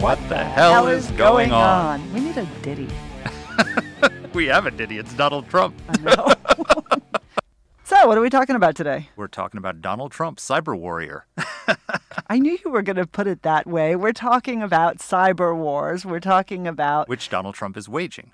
[0.00, 2.12] What, the, hell, is going, on?
[2.14, 2.88] We need a ditty.
[4.32, 4.96] we have a ditty.
[4.96, 5.74] It's Donald Trump.
[5.88, 6.34] I know.
[7.84, 9.08] so, what are we talking about today?
[9.16, 11.26] We're talking about Donald Trump, cyber warrior.
[12.28, 13.96] I knew you were going to put it that way.
[13.96, 16.06] We're talking about cyber wars.
[16.06, 18.30] We're talking about which Donald Trump is waging.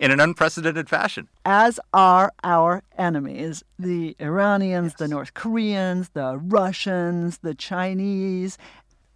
[0.00, 1.28] in an unprecedented fashion.
[1.44, 4.98] As are our enemies the Iranians, yes.
[4.98, 8.56] the North Koreans, the Russians, the Chinese,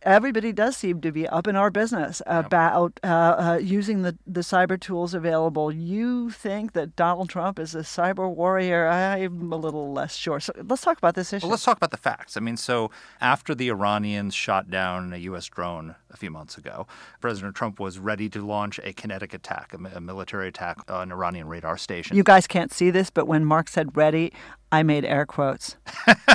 [0.06, 4.41] everybody does seem to be up in our business about uh, uh, using the, the
[4.41, 5.73] cyber tools available.
[5.73, 8.87] You think that Donald Trump is a cyber warrior?
[8.88, 10.38] I'm a little less sure.
[10.38, 11.45] So let's talk about this issue.
[11.45, 12.37] Well, let's talk about the facts.
[12.37, 12.90] I mean, so
[13.21, 15.46] after the Iranians shot down a U.S.
[15.46, 16.87] drone a few months ago,
[17.20, 21.48] President Trump was ready to launch a kinetic attack, a, a military attack on Iranian
[21.48, 22.16] radar station.
[22.16, 24.32] You guys can't see this, but when Marc said ready,
[24.70, 25.76] I made air quotes.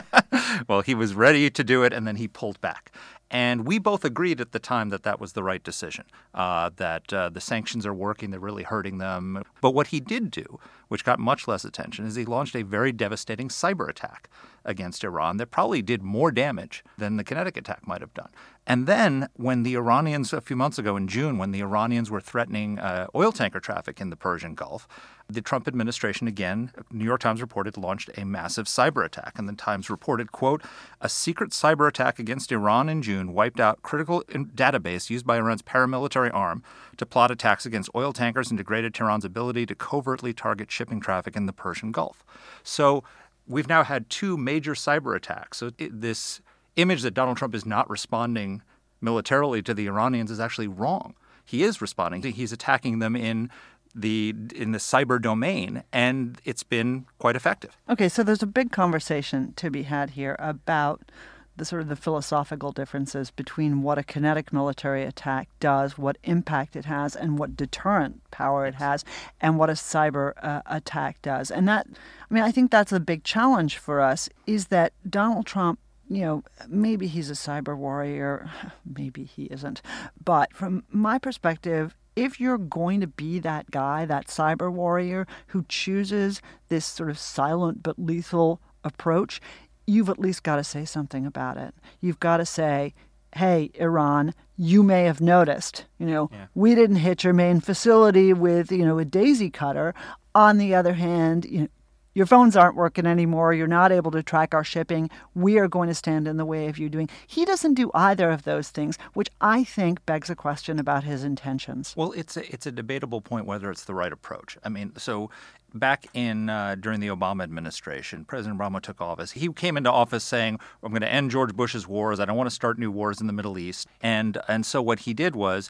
[0.67, 2.91] well, he was ready to do it, and then he pulled back.
[3.31, 7.13] And we both agreed at the time that that was the right decision, uh, that
[7.13, 9.41] uh, the sanctions are working, they're really hurting them.
[9.61, 12.91] But what he did do, which got much less attention, is he launched a very
[12.91, 14.29] devastating cyber attack
[14.65, 18.29] against Iran that probably did more damage than the kinetic attack might have done.
[18.71, 22.21] And then, when the Iranians, a few months ago in June, when the Iranians were
[22.21, 24.87] threatening uh, oil tanker traffic in the Persian Gulf,
[25.29, 29.33] the Trump administration again, New York Times reported, launched a massive cyber attack.
[29.37, 30.61] And the Times reported, quote,
[31.01, 35.63] a secret cyber attack against Iran in June wiped out critical database used by Iran's
[35.63, 36.63] paramilitary arm
[36.95, 41.35] to plot attacks against oil tankers and degraded Tehran's ability to covertly target shipping traffic
[41.35, 42.23] in the Persian Gulf.
[42.63, 43.03] So
[43.45, 45.57] we've now had two major cyber attacks.
[45.57, 46.39] So it, this
[46.75, 48.61] image that Donald Trump is not responding
[49.01, 51.15] militarily to the Iranians is actually wrong.
[51.43, 52.21] He is responding.
[52.21, 53.49] He's attacking them in
[53.93, 57.75] the in the cyber domain and it's been quite effective.
[57.89, 61.11] Okay, so there's a big conversation to be had here about
[61.57, 66.75] the sort of the philosophical differences between what a kinetic military attack does, what impact
[66.75, 69.03] it has, and what deterrent power it has,
[69.41, 71.51] and what a cyber uh, attack does.
[71.51, 71.87] And that,
[72.29, 74.29] I mean, I think that's a big challenge for us.
[74.47, 75.79] Is that Donald Trump
[76.11, 78.49] you know, maybe he's a cyber warrior,
[78.85, 79.81] maybe he isn't.
[80.23, 85.65] But from my perspective, if you're going to be that guy, that cyber warrior who
[85.69, 89.39] chooses this sort of silent but lethal approach,
[89.87, 91.73] you've at least got to say something about it.
[92.01, 92.93] You've got to say,
[93.35, 96.47] hey, Iran, you may have noticed, you know, yeah.
[96.53, 99.93] we didn't hit your main facility with, you know, a daisy cutter.
[100.35, 101.67] On the other hand, you know,
[102.13, 103.53] your phones aren't working anymore.
[103.53, 105.09] You're not able to track our shipping.
[105.33, 107.09] We are going to stand in the way of you doing.
[107.27, 111.23] He doesn't do either of those things, which I think begs a question about his
[111.23, 111.93] intentions.
[111.95, 114.57] Well, it's a, it's a debatable point whether it's the right approach.
[114.63, 115.29] I mean, so
[115.73, 119.31] back in uh, during the Obama administration, President Obama took office.
[119.31, 122.19] He came into office saying, "I'm going to end George Bush's wars.
[122.19, 125.01] I don't want to start new wars in the Middle East." And and so what
[125.01, 125.69] he did was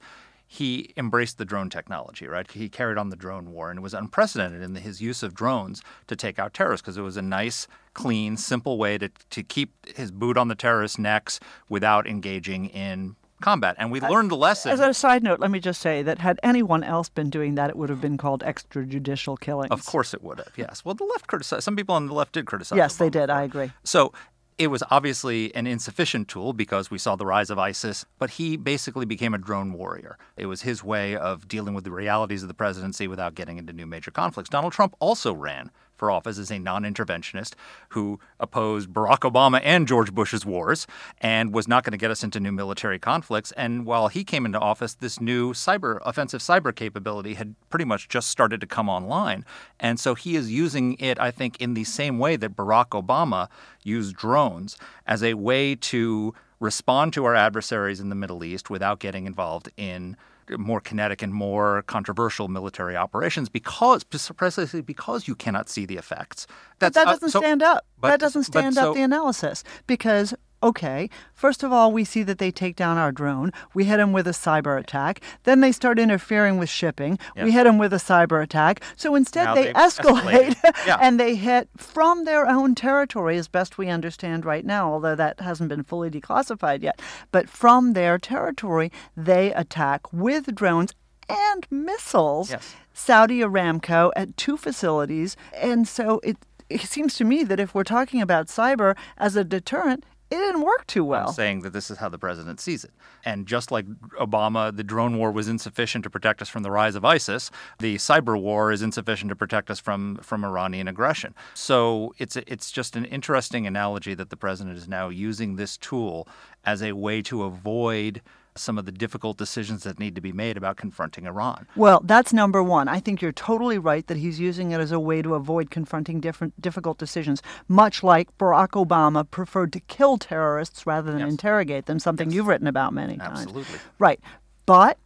[0.53, 2.51] he embraced the drone technology, right?
[2.51, 5.81] He carried on the drone war, and it was unprecedented in his use of drones
[6.07, 9.71] to take out terrorists because it was a nice, clean, simple way to, to keep
[9.95, 11.39] his boot on the terrorists' necks
[11.69, 13.77] without engaging in combat.
[13.79, 14.73] And we uh, learned the lesson.
[14.73, 17.69] As a side note, let me just say that had anyone else been doing that,
[17.69, 19.71] it would have been called extrajudicial killings.
[19.71, 20.83] Of course it would have, yes.
[20.83, 23.29] Well, the left criticized, some people on the left did criticize Yes, they did.
[23.29, 23.71] I agree.
[23.85, 24.11] So
[24.57, 28.57] it was obviously an insufficient tool because we saw the rise of ISIS, but he
[28.57, 30.17] basically became a drone warrior.
[30.37, 33.73] It was his way of dealing with the realities of the presidency without getting into
[33.73, 34.49] new major conflicts.
[34.49, 37.53] Donald Trump also ran for office as a non interventionist
[37.89, 40.87] who opposed Barack Obama and George Bush's wars
[41.19, 43.51] and was not going to get us into new military conflicts.
[43.51, 48.09] And while he came into office, this new cyber offensive cyber capability had pretty much
[48.09, 49.45] just started to come online.
[49.79, 53.47] And so he is using it, I think, in the same way that Barack Obama
[53.83, 58.99] used drones as a way to respond to our adversaries in the Middle East without
[58.99, 60.17] getting involved in
[60.57, 66.47] more kinetic and more controversial military operations because precisely because you cannot see the effects.
[66.79, 67.85] That's, but that doesn't uh, so, stand up.
[67.99, 72.23] But, that doesn't stand up so, the analysis because okay, first of all, we see
[72.23, 73.51] that they take down our drone.
[73.73, 75.21] We hit them with a cyber attack.
[75.43, 77.17] Then they start interfering with shipping.
[77.35, 77.45] Yep.
[77.45, 78.81] We hit them with a cyber attack.
[78.95, 80.55] So instead, they they've escalate.
[80.85, 80.97] Yeah.
[81.01, 85.39] and they hit from their own territory, as best we understand right now, although that
[85.39, 87.01] hasn't been fully declassified yet.
[87.31, 90.93] But from their territory, they attack with drones
[91.29, 92.75] and missiles Yes.
[92.93, 95.37] Saudi Aramco at two facilities.
[95.55, 96.37] And so it,
[96.69, 100.61] it seems to me that if we're talking about cyber as a deterrent, it didn't
[100.61, 101.27] work too well.
[101.27, 102.91] I'm saying that this is how the president sees it.
[103.25, 103.85] And just like
[104.17, 107.97] Obama, the drone war was insufficient to protect us from the rise of ISIS, the
[107.97, 111.35] cyber war is insufficient to protect us from, from Iranian aggression.
[111.53, 116.29] So it's, it's just an interesting analogy that the president is now using this tool
[116.63, 118.21] as a way to avoid
[118.55, 121.67] some of the difficult decisions that need to be made about confronting Iran.
[121.75, 122.87] Well, that's number one.
[122.87, 126.19] I think you're totally right that he's using it as a way to avoid confronting
[126.19, 131.29] different difficult decisions, much like Barack Obama preferred to kill terrorists rather than Yes.
[131.31, 133.41] interrogate them, something you've written about many times.
[133.43, 133.79] Absolutely.
[133.99, 134.19] Right.
[134.65, 134.97] But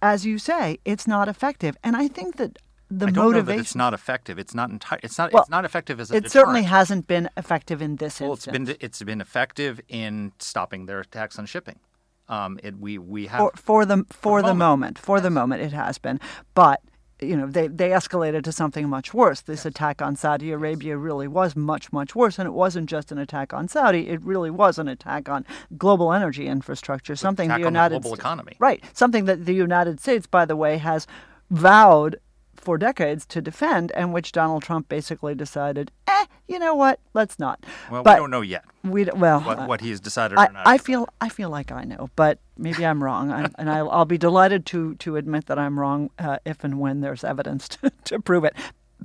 [0.00, 1.76] as you say, it's not effective.
[1.82, 2.58] And I think that
[2.90, 4.38] the I don't know that motivation it's not effective.
[4.38, 4.98] It's not entire.
[5.02, 5.32] It's not.
[5.32, 6.32] Well, it's not effective as a it deterrent.
[6.32, 8.68] certainly hasn't been effective in this Well, it's instance.
[8.68, 11.80] been it's been effective in stopping their attacks on shipping.
[12.28, 14.58] Um, it, we we have for, for the for the moment.
[14.58, 14.98] moment.
[14.98, 16.20] For the moment, it has been,
[16.54, 16.80] but
[17.20, 19.40] you know they they escalated to something much worse.
[19.40, 23.18] This attack on Saudi Arabia really was much much worse, and it wasn't just an
[23.18, 24.08] attack on Saudi.
[24.08, 25.46] It really was an attack on
[25.76, 28.56] global energy infrastructure, something the on the United global Sta- economy.
[28.58, 28.84] right?
[28.92, 31.06] Something that the United States, by the way, has
[31.50, 32.20] vowed
[32.60, 37.38] for decades to defend, and which Donald Trump basically decided, eh, you know what, let's
[37.38, 37.64] not.
[37.90, 40.66] well, but we don't know yet we well what, what he's decided or I, not.
[40.66, 44.04] I feel I feel like I know, but maybe I'm wrong, I, and I'll, I'll
[44.04, 47.92] be delighted to to admit that I'm wrong uh, if and when there's evidence to,
[48.04, 48.54] to prove it.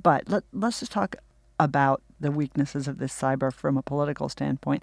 [0.00, 1.16] But let, let's just talk
[1.58, 4.82] about the weaknesses of this cyber from a political standpoint.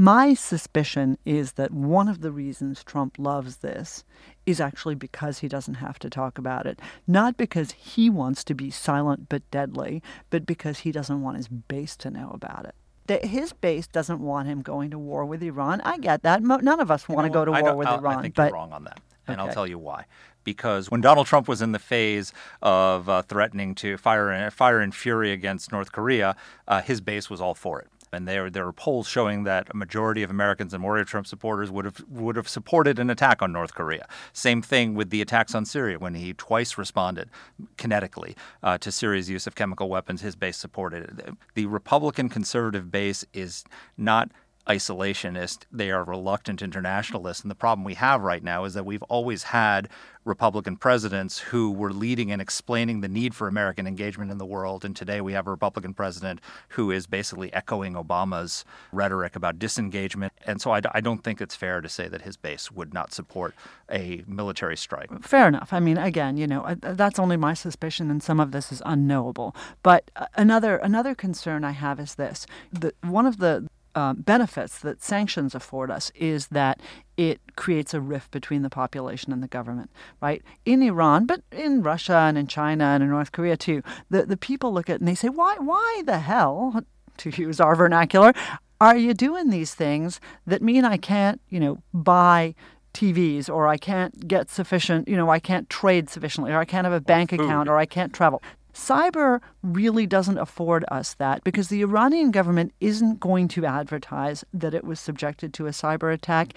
[0.00, 4.02] My suspicion is that one of the reasons Trump loves this
[4.46, 6.80] is actually because he doesn't have to talk about it.
[7.06, 11.48] Not because he wants to be silent but deadly, but because he doesn't want his
[11.48, 12.74] base to know about it.
[13.08, 15.82] That his base doesn't want him going to war with Iran.
[15.82, 16.42] I get that.
[16.42, 17.58] Mo- None of us want to You go know to?
[17.58, 18.18] I war with I'll- Iran.
[18.20, 20.06] I think but you're wrong on that, and I'll tell you why.
[20.44, 22.32] Because when Donald Trump was in the phase
[22.62, 26.36] of uh, threatening to fire in, fire in fury against North Korea,
[26.66, 27.88] uh, his base was all for it.
[28.12, 31.70] And there, there are polls showing that a majority of Americans and more Trump supporters
[31.70, 34.06] would have would have supported an attack on North Korea.
[34.32, 37.30] Same thing with the attacks on Syria when he twice responded
[37.76, 40.22] kinetically uh, to Syria's use of chemical weapons.
[40.22, 41.34] His base supported it.
[41.54, 43.64] The Republican conservative base is
[43.96, 44.30] not
[44.66, 45.64] isolationist.
[45.72, 47.42] They are reluctant internationalists.
[47.42, 49.88] And the problem we have right now is that we've always had
[50.24, 54.84] Republican presidents who were leading and explaining the need for American engagement in the world.
[54.84, 56.40] And today we have a Republican president
[56.70, 60.32] who is basically echoing Obama's rhetoric about disengagement.
[60.46, 63.54] And so I, don't think it's fair to say that his base would not support
[63.90, 65.10] a military strike.
[65.22, 65.72] Fair enough.
[65.72, 69.56] I mean, again, you know, that's only my suspicion, and some of this is unknowable.
[69.82, 73.66] But uh, another another concern I have is this: that one of the
[74.00, 76.80] uh, benefits that sanctions afford us is that
[77.18, 79.90] it creates a rift between the population and the government,
[80.22, 80.42] right?
[80.64, 84.38] In Iran, but in Russia and in China and in North Korea too, the, the
[84.38, 86.82] people look at it and they say, why, why the hell,
[87.18, 88.32] to use our vernacular,
[88.80, 92.54] are you doing these things that mean I can't, you know, buy
[92.94, 96.86] TVs or I can't get sufficient, you know, I can't trade sufficiently or I can't
[96.86, 98.42] have a bank account or I can't travel.
[98.80, 104.72] Cyber really doesn't afford us that because the Iranian government isn't going to advertise that
[104.72, 106.54] it was subjected to a cyber attack.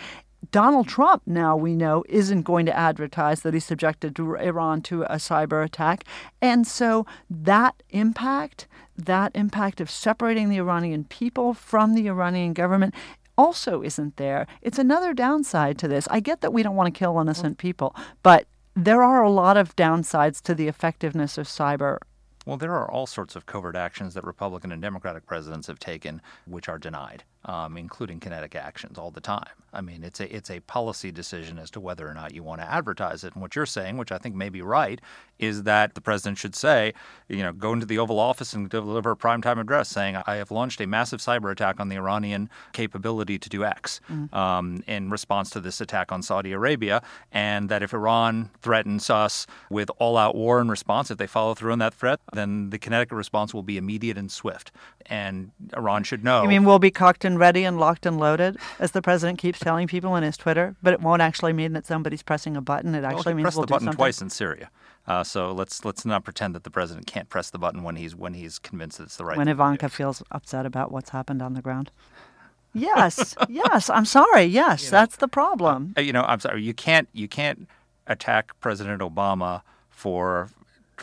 [0.52, 5.04] Donald Trump, now we know, isn't going to advertise that he's subjected to Iran to
[5.04, 6.06] a cyber attack.
[6.42, 12.96] And so that impact, that impact of separating the Iranian people from the Iranian government,
[13.38, 14.48] also isn't there.
[14.62, 16.08] It's another downside to this.
[16.10, 19.58] I get that we don't want to kill innocent people, but there are a lot
[19.58, 21.98] of downsides to the effectiveness of cyber.
[22.46, 26.22] Well, there are all sorts of covert actions that Republican and Democratic presidents have taken
[26.46, 29.46] which are denied, um, including kinetic actions all the time.
[29.72, 32.62] I mean, it's a it's a policy decision as to whether or not you want
[32.62, 33.34] to advertise it.
[33.34, 35.02] And what you're saying, which I think may be right,
[35.40, 36.94] is that the president should say,
[37.28, 40.52] you know, go into the Oval Office and deliver a primetime address saying, "I have
[40.52, 44.00] launched a massive cyber attack on the Iranian capability to do X
[44.32, 49.48] um, in response to this attack on Saudi Arabia, and that if Iran threatens us
[49.72, 53.12] with all-out war in response, if they follow through on that threat, then the kinetic
[53.12, 54.72] response will be immediate and swift,
[55.06, 58.58] and Iran should know." You mean we'll be cocked and ready and locked and loaded,
[58.80, 61.86] as the president keeps telling people in his Twitter, but it won't actually mean that
[61.86, 62.96] somebody's pressing a button.
[62.96, 64.70] It actually means pressed we'll the button twice in Syria.
[65.06, 68.16] Uh, so let's let's not pretend that the president can't press the button when he's
[68.16, 69.38] when he's convinced that it's the right.
[69.38, 69.62] when thing to do.
[69.64, 71.92] Ivanka feels upset about what's happened on the ground.
[72.74, 73.90] yes, yes.
[73.90, 74.44] I'm sorry.
[74.44, 75.94] Yes, you know, that's the problem.
[75.98, 76.64] Uh, you know, I'm sorry.
[76.64, 77.68] You can't you can't
[78.08, 80.50] attack President Obama for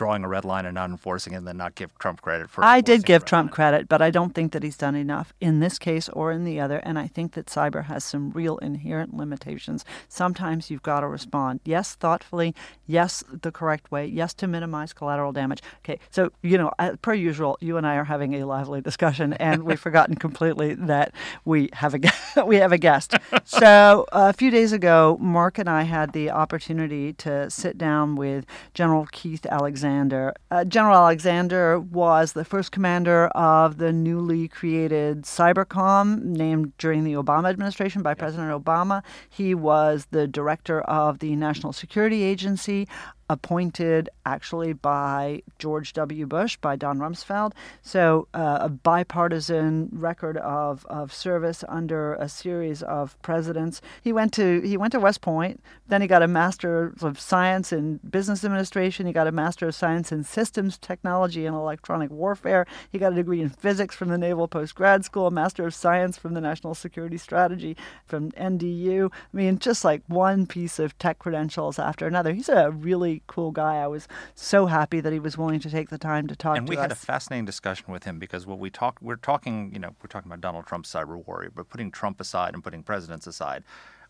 [0.01, 2.63] drawing a red line and not enforcing it and then not give Trump credit for
[2.63, 2.65] it.
[2.65, 3.53] I did give Trump line.
[3.53, 6.59] credit, but I don't think that he's done enough in this case or in the
[6.59, 6.77] other.
[6.77, 9.85] And I think that cyber has some real inherent limitations.
[10.09, 12.55] Sometimes you've got to respond, yes, thoughtfully,
[12.87, 15.61] yes, the correct way, yes, to minimize collateral damage.
[15.85, 16.71] Okay, so, you know,
[17.03, 21.13] per usual, you and I are having a lively discussion, and we've forgotten completely that
[21.45, 21.99] we have a,
[22.47, 23.13] we have a guest.
[23.45, 28.47] So a few days ago, Marc and I had the opportunity to sit down with
[28.73, 30.33] General Keith Alexander Alexander.
[30.49, 37.13] Uh, General Alexander was the first commander of the newly created Cybercom, named during the
[37.13, 39.03] Obama administration by President Obama.
[39.29, 42.87] He was the director of the National Security Agency
[43.31, 46.27] appointed actually by George W.
[46.27, 47.53] Bush, by Don Rumsfeld.
[47.81, 53.81] So uh, a bipartisan record of, of service under a series of presidents.
[54.01, 55.63] He went to he went to West Point.
[55.87, 59.05] Then he got a Master of Science in Business Administration.
[59.05, 62.65] He got a Master of Science in Systems Technology and Electronic Warfare.
[62.91, 65.73] He got a degree in Physics from the Naval Post Grad School, a Master of
[65.73, 69.09] Science from the National Security Strategy from NDU.
[69.11, 72.33] I mean, just like one piece of tech credentials after another.
[72.33, 73.77] He's a really cool guy.
[73.77, 76.67] I was so happy that he was willing to take the time to talk and
[76.67, 76.77] to us.
[76.77, 79.95] We had a fascinating discussion with him because what we talked, we're talking, you know,
[80.01, 83.63] we're talking about Donald Trump's cyber warrior, but putting Trump aside and putting presidents aside,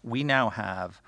[0.03, 1.01] we now have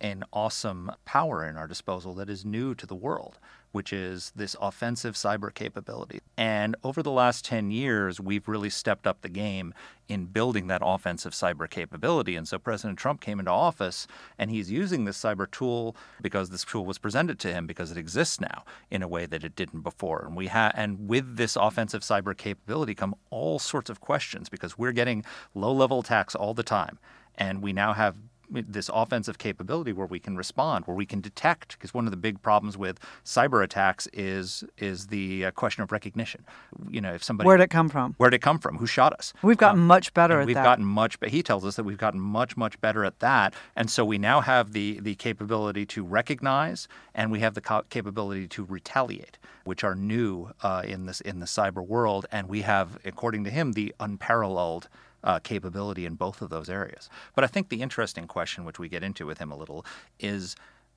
[0.00, 3.38] an awesome power in our disposal that is new to the world
[3.72, 6.20] which is this offensive cyber capability.
[6.36, 9.74] And over the last 10 years, we've really stepped up the game
[10.08, 12.34] in building that offensive cyber capability.
[12.34, 14.06] And so President Trump came into office
[14.38, 17.98] and he's using this cyber tool because this tool was presented to him because it
[17.98, 20.24] exists now in a way that it didn't before.
[20.24, 24.78] And we have and with this offensive cyber capability come all sorts of questions because
[24.78, 26.98] we're getting low-level attacks all the time.
[27.36, 28.16] And we now have
[28.50, 31.78] this offensive capability where we can respond, where we can detect.
[31.78, 35.92] Because one of the big problems with cyber attacks is is the uh, question of
[35.92, 36.44] recognition.
[36.88, 38.14] You know, if somebody where did it come from?
[38.18, 38.78] Where did it come from?
[38.78, 39.32] Who shot us?
[39.42, 40.60] We've gotten um, much better at we've that.
[40.60, 41.20] We've gotten much.
[41.20, 44.18] But he tells us that we've gotten much much better at that, and so we
[44.18, 49.38] now have the the capability to recognize, and we have the co- capability to retaliate,
[49.64, 53.50] which are new uh, in this in the cyber world, and we have, according to
[53.50, 54.88] him, the unparalleled
[55.24, 57.08] uh, capability in both of those areas.
[57.34, 59.84] But I think the interesting question, which we get into with him a little,
[60.18, 60.56] is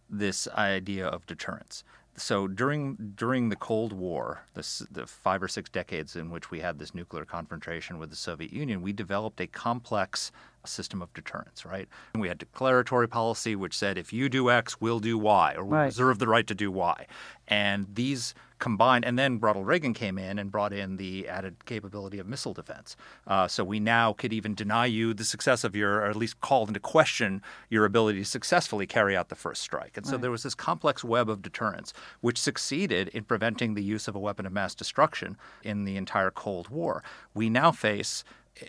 [0.10, 1.84] this idea of deterrence.
[2.18, 6.60] So during during the Cold War, this, the five or six decades in which we
[6.60, 10.32] had this nuclear confrontation with the Soviet Union, we developed a complex
[10.68, 11.88] system of deterrence, right?
[12.14, 15.66] And we had declaratory policy, which said if you do X, we'll do Y, or
[15.66, 15.86] we right.
[15.86, 17.08] reserve the right to do Y.
[17.48, 22.20] And these combined, and then Ronald Reagan came in and brought in the added capability
[22.20, 22.96] of missile defense.
[23.28, 26.40] Uh, so we now could even deny you the success of your, or at least
[26.40, 29.98] call into question your ability to successfully carry out the first strike.
[29.98, 30.22] And so right.
[30.22, 31.92] there was this complex web of deterrence,
[32.22, 36.32] which succeeded in preventing the use of a weapon of mass destruction in the entire
[36.32, 37.04] Cold War.
[37.34, 38.24] We now face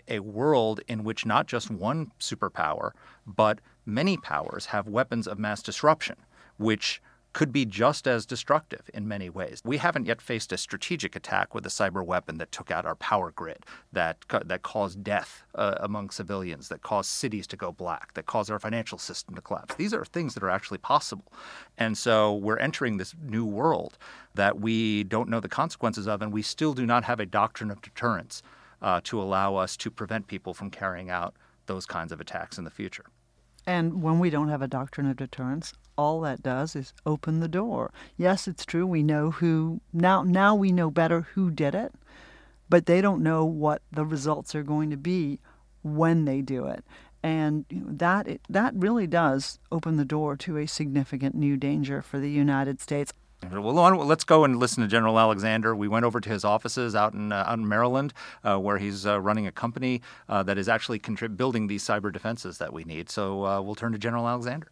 [0.07, 2.91] a world in which not just one superpower,
[3.25, 6.15] but many powers have weapons of mass disruption,
[6.57, 7.01] which
[7.33, 9.59] could be just as destructive in many ways.
[9.65, 12.95] We haven't yet faced a strategic attack with a cyber weapon that took out our
[12.95, 18.13] power grid, that that caused death uh, among civilians, that caused cities to go black,
[18.13, 19.75] that caused our financial system to collapse.
[19.75, 21.33] These are things that are actually possible.
[21.77, 23.97] And so we're entering this new world
[24.35, 27.71] that we don't know the consequences of and we still do not have a doctrine
[27.71, 28.43] of deterrence
[28.83, 31.35] uh, to allow us to prevent people from carrying out
[31.65, 33.05] those kinds of attacks in the future.
[33.65, 37.47] And when we don't have a doctrine of deterrence, all that does is open the
[37.47, 37.93] door.
[38.17, 38.85] Yes, it's true.
[38.85, 40.23] We know who now.
[40.23, 41.93] Now we know better who did it,
[42.69, 45.39] but they don't know what the results are going to be
[45.81, 46.83] when they do it.
[47.21, 52.29] And that that really does open the door to a significant new danger for the
[52.29, 53.13] United States.
[53.51, 53.73] Well,
[54.05, 55.75] let's go and listen to General Alexander.
[55.75, 59.05] We went over to his offices out in, uh, out in Maryland, uh, where he's
[59.05, 62.83] uh, running a company uh, that is actually contrib- building these cyber defenses that we
[62.83, 63.09] need.
[63.09, 64.67] So uh, we'll turn to General Alexander.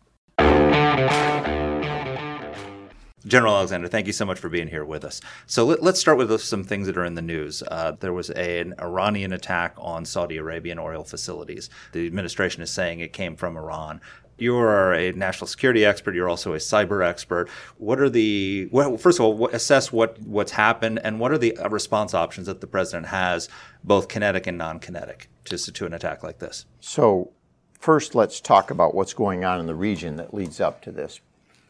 [3.25, 5.21] General Alexander, thank you so much for being here with us.
[5.45, 7.61] So let, us start with some things that are in the news.
[7.61, 11.69] Uh, there was a, an Iranian attack on Saudi Arabian oil facilities.
[11.91, 14.01] The administration is saying it came from Iran
[14.41, 16.15] you're a national security expert.
[16.15, 17.47] You're also a cyber expert.
[17.77, 18.97] What are the well?
[18.97, 22.59] First of all, assess what what's happened and what are the uh, response options that
[22.59, 23.49] the president has,
[23.83, 26.65] both kinetic and non-kinetic, to to an attack like this.
[26.79, 27.31] So,
[27.79, 31.21] first, let's talk about what's going on in the region that leads up to this,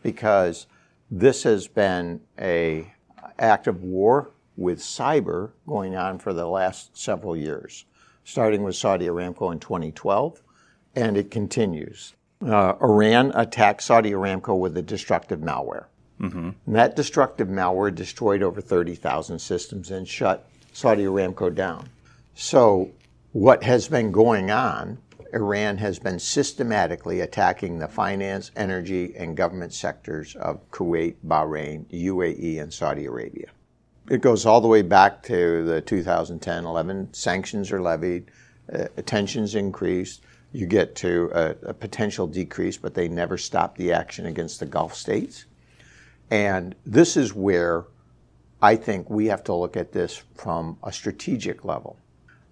[0.02, 0.68] because
[1.10, 2.94] this has been a
[3.38, 7.86] act of war with cyber going on for the last several years.
[8.24, 10.44] starting with Saudi Aramco in 2012,
[10.96, 12.14] and it continues.
[12.46, 15.86] Uh, Iran attacked Saudi Aramco with a destructive malware.
[16.20, 16.74] Mm-hmm.
[16.74, 21.90] That destructive malware destroyed over 30,000 systems and shut Saudi Aramco down.
[22.36, 22.92] So,
[23.34, 24.98] what has been going on,
[25.34, 32.62] Iran has been systematically attacking the finance, energy, and government sectors of Kuwait, Bahrain, UAE,
[32.62, 33.48] and Saudi Arabia.
[34.10, 37.14] It goes all the way back to the 2010 11.
[37.14, 38.30] Sanctions are levied,
[38.72, 40.22] uh, tensions increased.
[40.52, 44.66] You get to a, a potential decrease, but they never stop the action against the
[44.66, 45.46] Gulf states.
[46.30, 47.86] And this is where
[48.62, 51.98] I think we have to look at this from a strategic level.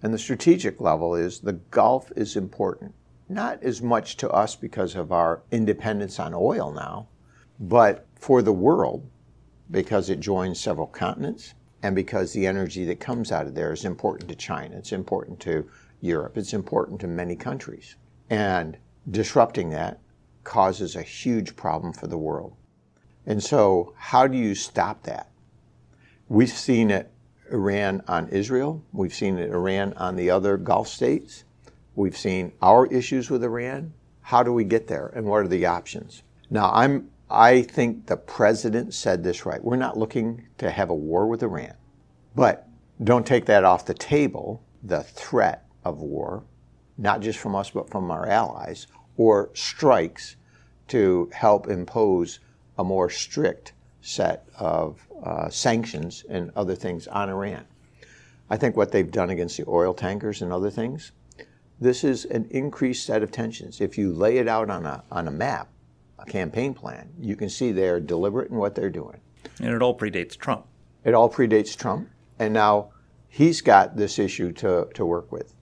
[0.02, 2.94] And the strategic level is the Gulf is important,
[3.28, 7.08] not as much to us because of our independence on oil now,
[7.58, 9.08] but for the world
[9.70, 13.84] because it joins several continents and because the energy that comes out of there is
[13.84, 15.68] important to China, it's important to
[16.00, 17.96] Europe, it's important to many countries.
[18.28, 18.76] And
[19.10, 20.00] disrupting that
[20.44, 22.54] causes a huge problem for the world.
[23.26, 25.30] And so, how do you stop that?
[26.28, 27.10] We've seen it
[27.50, 28.82] Iran on Israel.
[28.92, 31.44] We've seen it Iran on the other Gulf states.
[31.94, 33.92] We've seen our issues with Iran.
[34.22, 36.22] How do we get there and what are the options?
[36.48, 39.62] Now, I'm I think the president said this right.
[39.62, 41.74] We're not looking to have a war with Iran.
[42.34, 42.68] But
[43.02, 46.42] don't take that off the table, the threat of war,
[46.98, 50.36] not just from us, but from our allies, or strikes
[50.88, 52.40] to help impose
[52.78, 57.64] a more strict set of uh, sanctions and other things on Iran.
[58.48, 61.12] I think what they've done against the oil tankers and other things,
[61.80, 63.80] this is an increased set of tensions.
[63.80, 65.68] If you lay it out on a, on a map,
[66.18, 69.20] a campaign plan, you can see they're deliberate in what they're doing.
[69.60, 70.66] And it all predates Trump.
[71.04, 72.08] It all predates Trump.
[72.38, 72.90] And now
[73.28, 75.54] he's got this issue to, to work with.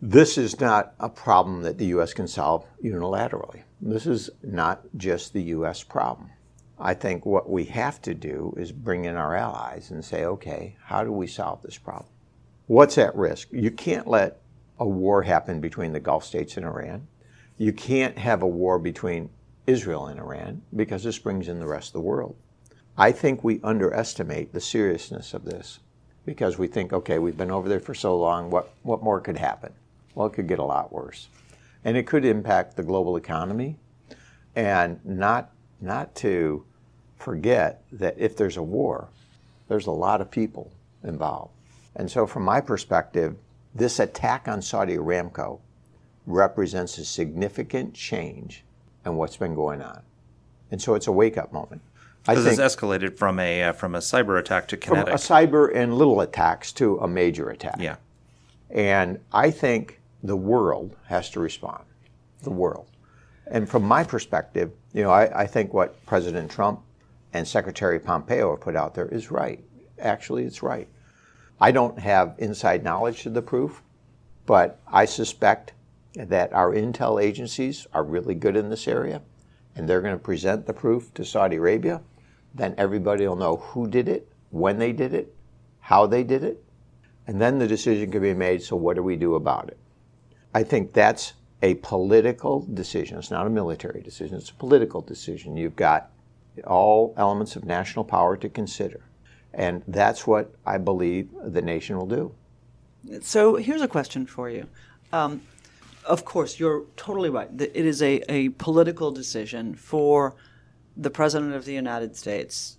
[0.00, 2.14] This is not a problem that the U.S.
[2.14, 3.64] can solve unilaterally.
[3.80, 5.82] This is not just the U.S.
[5.82, 6.30] problem.
[6.78, 10.76] I think what we have to do is bring in our allies and say, okay,
[10.84, 12.12] how do we solve this problem?
[12.68, 13.48] What's at risk?
[13.50, 14.40] You can't let
[14.78, 17.08] a war happen between the Gulf states and Iran.
[17.56, 19.30] You can't have a war between
[19.66, 22.36] Israel and Iran because this brings in the rest of the world.
[22.96, 25.80] I think we underestimate the seriousness of this
[26.24, 29.38] because we think, okay, we've been over there for so long, what, what more could
[29.38, 29.72] happen?
[30.18, 31.28] Well, it could get a lot worse.
[31.84, 33.76] And it could impact the global economy.
[34.56, 36.64] And not, not to
[37.18, 39.10] forget that if there's a war,
[39.68, 40.72] there's a lot of people
[41.04, 41.52] involved.
[41.94, 43.36] And so, from my perspective,
[43.76, 45.60] this attack on Saudi Aramco
[46.26, 48.64] represents a significant change
[49.06, 50.02] in what's been going on.
[50.72, 51.80] And so it's a wake up moment.
[52.26, 55.06] Because it's escalated from a uh, from a cyber attack to kinetic.
[55.06, 57.76] From a cyber and little attacks to a major attack.
[57.78, 57.96] Yeah.
[58.68, 61.84] And I think the world has to respond.
[62.42, 62.88] The world.
[63.46, 66.80] And from my perspective, you know, I, I think what President Trump
[67.32, 69.62] and Secretary Pompeo have put out there is right.
[69.98, 70.88] Actually, it's right.
[71.60, 73.82] I don't have inside knowledge to the proof,
[74.46, 75.72] but I suspect
[76.14, 79.22] that our intel agencies are really good in this area
[79.74, 82.02] and they're going to present the proof to Saudi Arabia,
[82.54, 85.34] then everybody will know who did it, when they did it,
[85.80, 86.62] how they did it,
[87.26, 89.78] and then the decision can be made so what do we do about it?
[90.54, 93.18] I think that's a political decision.
[93.18, 95.56] It's not a military decision, it's a political decision.
[95.56, 96.10] You've got
[96.66, 99.00] all elements of national power to consider.
[99.54, 102.34] And that's what I believe the nation will do.
[103.22, 104.66] So here's a question for you.
[105.12, 105.42] Um,
[106.04, 107.48] of course, you're totally right.
[107.58, 110.36] It is a, a political decision for
[110.96, 112.77] the President of the United States,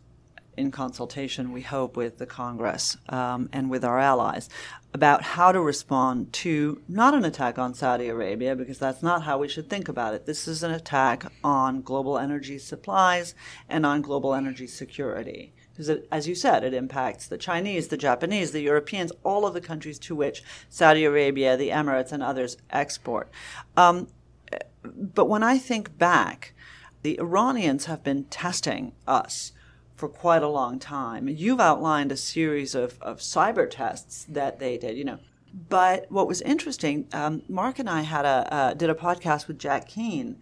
[0.59, 4.49] in consultation, we hope, with the Congress um, and with our allies,
[4.93, 9.37] about how to respond to not an attack on Saudi Arabia, because that's not how
[9.37, 10.25] we should think about it.
[10.25, 13.33] This is an attack on global energy supplies
[13.67, 18.51] and on global energy security because as you said, it impacts the Chinese, the Japanese,
[18.51, 23.31] the Europeans, all of the countries to which Saudi Arabia, the Emirates, and others export.
[23.77, 24.09] Um,
[24.83, 26.53] but when I think back,
[27.01, 29.53] the Iranians have been testing us
[29.99, 31.27] for quite a long time.
[31.27, 35.19] You've outlined a series of, of cyber tests that they did, you know.
[35.67, 39.59] But what was interesting, um, Marc and I had a uh, did a podcast with
[39.59, 40.37] Jack Keane,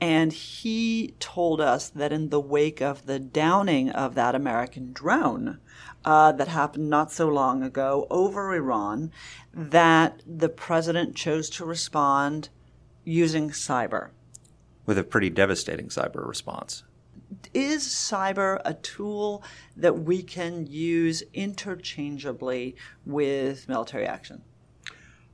[0.00, 5.58] and he told us that in the wake of the downing of that American drone
[6.04, 9.10] uh, that happened not so long ago over Iran,
[9.52, 12.48] that the president chose to respond
[13.04, 14.10] using cyber.
[14.86, 16.84] With a pretty devastating cyber response.
[17.54, 19.42] Is cyber a tool
[19.76, 24.42] that we can use interchangeably with military action?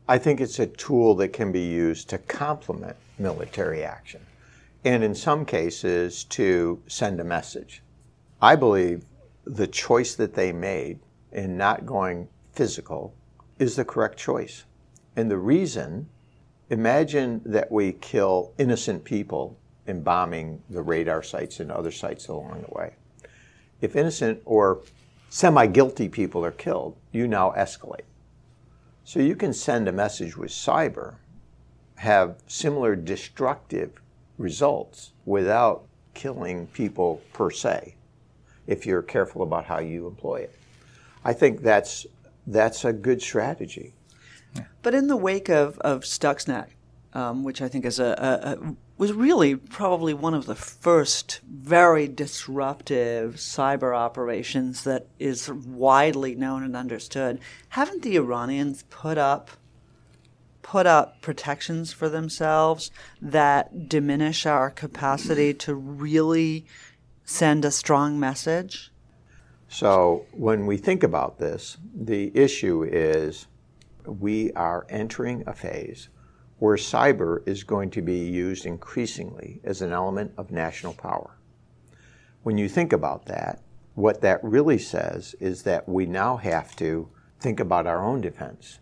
[0.06, 4.20] I think it's a tool that can be used to complement military action
[4.84, 7.82] and in some cases to send a message.
[8.40, 9.04] I believe
[9.44, 11.00] the choice that they made
[11.32, 13.14] in not going physical
[13.58, 14.64] is the correct choice.
[15.16, 16.08] And the reason,
[16.70, 19.58] imagine that we kill innocent people
[19.88, 22.94] in bombing the radar sites and other sites along the way.
[23.80, 24.82] If innocent or
[25.30, 28.02] semi guilty people are killed, you now escalate.
[29.04, 31.14] So you can send a message with cyber,
[31.96, 33.92] have similar destructive
[34.36, 37.94] results without killing people per se,
[38.66, 40.58] if you're careful about how you employ it.
[41.24, 42.06] I think that's
[42.46, 43.92] that's a good strategy.
[44.82, 46.68] But in the wake of, of Stuxnet,
[47.12, 51.40] um, which I think is a, a, a, was really probably one of the first
[51.48, 57.38] very disruptive cyber operations that is widely known and understood.
[57.70, 59.50] Haven't the Iranians put up
[60.62, 62.90] put up protections for themselves
[63.22, 66.66] that diminish our capacity to really
[67.24, 68.90] send a strong message?
[69.70, 73.46] So, when we think about this, the issue is
[74.04, 76.08] we are entering a phase
[76.58, 81.36] where cyber is going to be used increasingly as an element of national power.
[82.42, 83.62] When you think about that,
[83.94, 87.08] what that really says is that we now have to
[87.40, 88.78] think about our own defense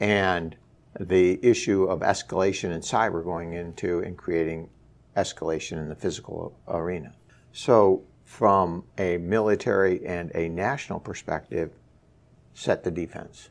[0.00, 0.56] and
[0.98, 4.68] the issue of escalation in cyber going into and creating
[5.16, 7.14] escalation in the physical arena.
[7.52, 11.72] So, from a military and a national perspective,
[12.52, 13.48] set the defense,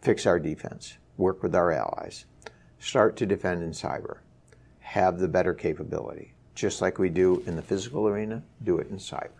[0.00, 2.26] fix our defense, work with our allies,
[2.84, 4.18] start to defend in cyber,
[4.80, 6.34] have the better capability.
[6.54, 9.30] Just like we do in the physical arena, do it in cyber.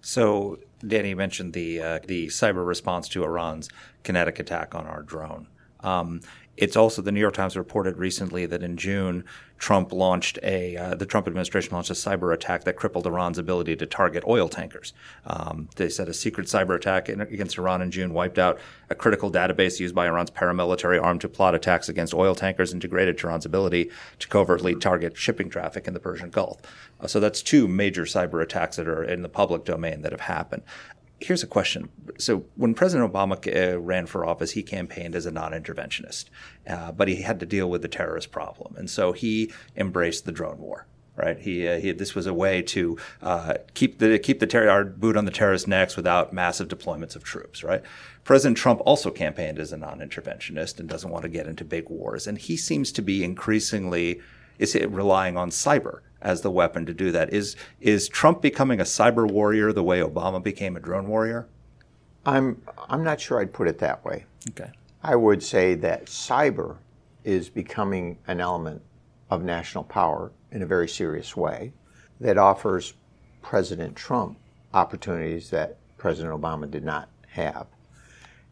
[0.00, 3.68] So, Dany mentioned the uh, the cyber response to Iran's
[4.04, 5.48] kinetic attack on our drone.
[5.80, 6.20] Um,
[6.56, 9.24] it's also the New York Times reported recently that in June,
[9.58, 13.74] Trump launched a uh, the Trump administration launched a cyber attack that crippled Iran's ability
[13.76, 14.92] to target oil tankers.
[15.24, 18.58] Um, they said a secret cyber attack in, against Iran in June wiped out
[18.90, 22.80] a critical database used by Iran's paramilitary arm to plot attacks against oil tankers and
[22.80, 26.60] degraded Iran's ability to covertly target shipping traffic in the Persian Gulf.
[27.00, 30.22] Uh, so that's two major cyber attacks that are in the public domain that have
[30.22, 30.62] happened
[31.20, 31.88] here's a question.
[32.18, 33.36] So when President Obama
[33.74, 36.26] uh, ran for office, he campaigned as a non-interventionist,
[36.68, 40.32] uh, but he had to deal with the terrorist problem, and so he embraced the
[40.32, 40.86] drone war.
[41.18, 44.68] Right, he, uh, he this was a way to uh, keep the keep the ter-
[44.68, 47.64] our boot on the terrorist necks without massive deployments of troops.
[47.64, 47.82] Right,
[48.22, 52.26] President Trump also campaigned as a non-interventionist and doesn't want to get into big wars,
[52.26, 54.20] and he seems to be increasingly
[54.58, 57.32] is relying on cyber as the weapon to do that.
[57.32, 61.46] Is is Trump becoming a cyber warrior the way Obama became a drone warrior?
[62.26, 64.26] I'm I'm not sure I'd put it that way.
[64.50, 64.70] Okay.
[65.04, 66.78] I would say that cyber
[67.22, 68.82] is becoming an element
[69.30, 71.72] of national power in a very serious way
[72.20, 72.94] that offers
[73.40, 74.36] President Trump
[74.74, 77.68] opportunities that President Obama did not have.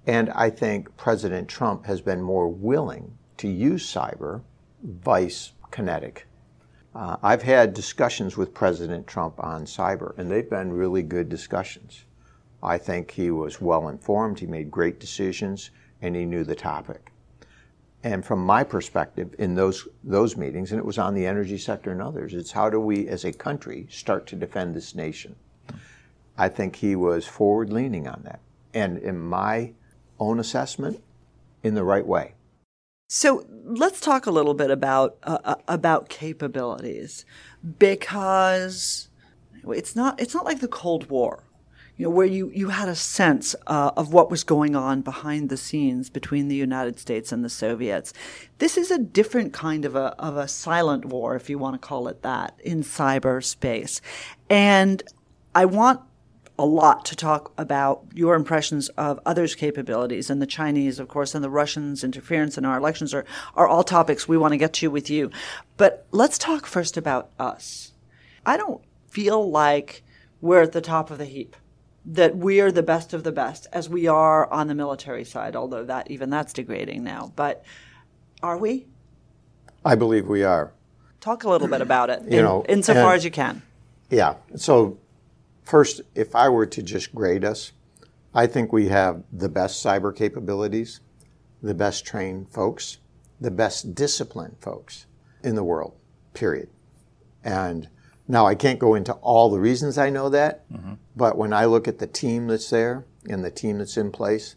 [0.07, 4.43] And I think President Trump has been more willing to use cyber,
[4.83, 6.27] vice kinetic.
[6.95, 12.05] Uh, I've had discussions with President Trump on cyber, and they've been really good discussions.
[12.63, 17.11] I think he was well informed, he made great decisions, and he knew the topic.
[18.05, 21.91] And from my perspective, in those those meetings, and it was on the energy sector
[21.91, 25.35] and others, it's how do we, as a country, start to defend this nation?
[26.37, 28.41] I think he was forward leaning on that,
[28.73, 29.73] and in my
[30.21, 31.03] own assessment,
[31.63, 32.35] in the right way.
[33.07, 37.25] So let's talk a little bit about uh, uh, about capabilities
[37.79, 39.09] because
[39.69, 41.45] it's not it's not like the Cold War,
[41.97, 45.51] you know, where you, you had a sense uh, of what was going on behind
[45.51, 48.15] the scenes between the United States and the Soviets.
[48.59, 51.87] This is a different kind of a of a silent war, if you want to
[51.87, 54.01] call it that, in cyberspace,
[54.49, 55.03] and
[55.55, 56.01] I want
[56.59, 61.35] a lot to talk about your impressions of others' capabilities and the Chinese, of course,
[61.35, 63.25] and the Russians' interference in our elections are,
[63.57, 65.31] are all topics we want to get to with you.
[65.77, 67.93] But let's talk first about us.
[68.47, 70.05] I don't feel like
[70.41, 71.57] we're at the top of the heap,
[72.07, 75.57] that we are the best of the best, as we are on the military side,
[75.57, 77.33] although that even that's degrading now.
[77.35, 77.65] But
[78.43, 78.87] are we?
[79.85, 80.73] I believe we are.
[81.21, 83.63] Talk a little bit about it, you in, know, insofar as you can.
[84.11, 84.35] Yeah.
[84.57, 84.99] So
[85.65, 87.73] First, if I were to just grade us,
[88.35, 91.01] I think we have the best cyber capabilities,
[91.63, 92.99] the best trained folks,
[93.41, 95.07] the best disciplined folks
[95.43, 95.95] in the world,
[96.35, 96.69] period.
[97.43, 97.89] And
[98.29, 100.95] now I can't go into all the reasons I know that, mm-hmm.
[101.17, 104.57] but when I look at the team that's there and the team that's in place,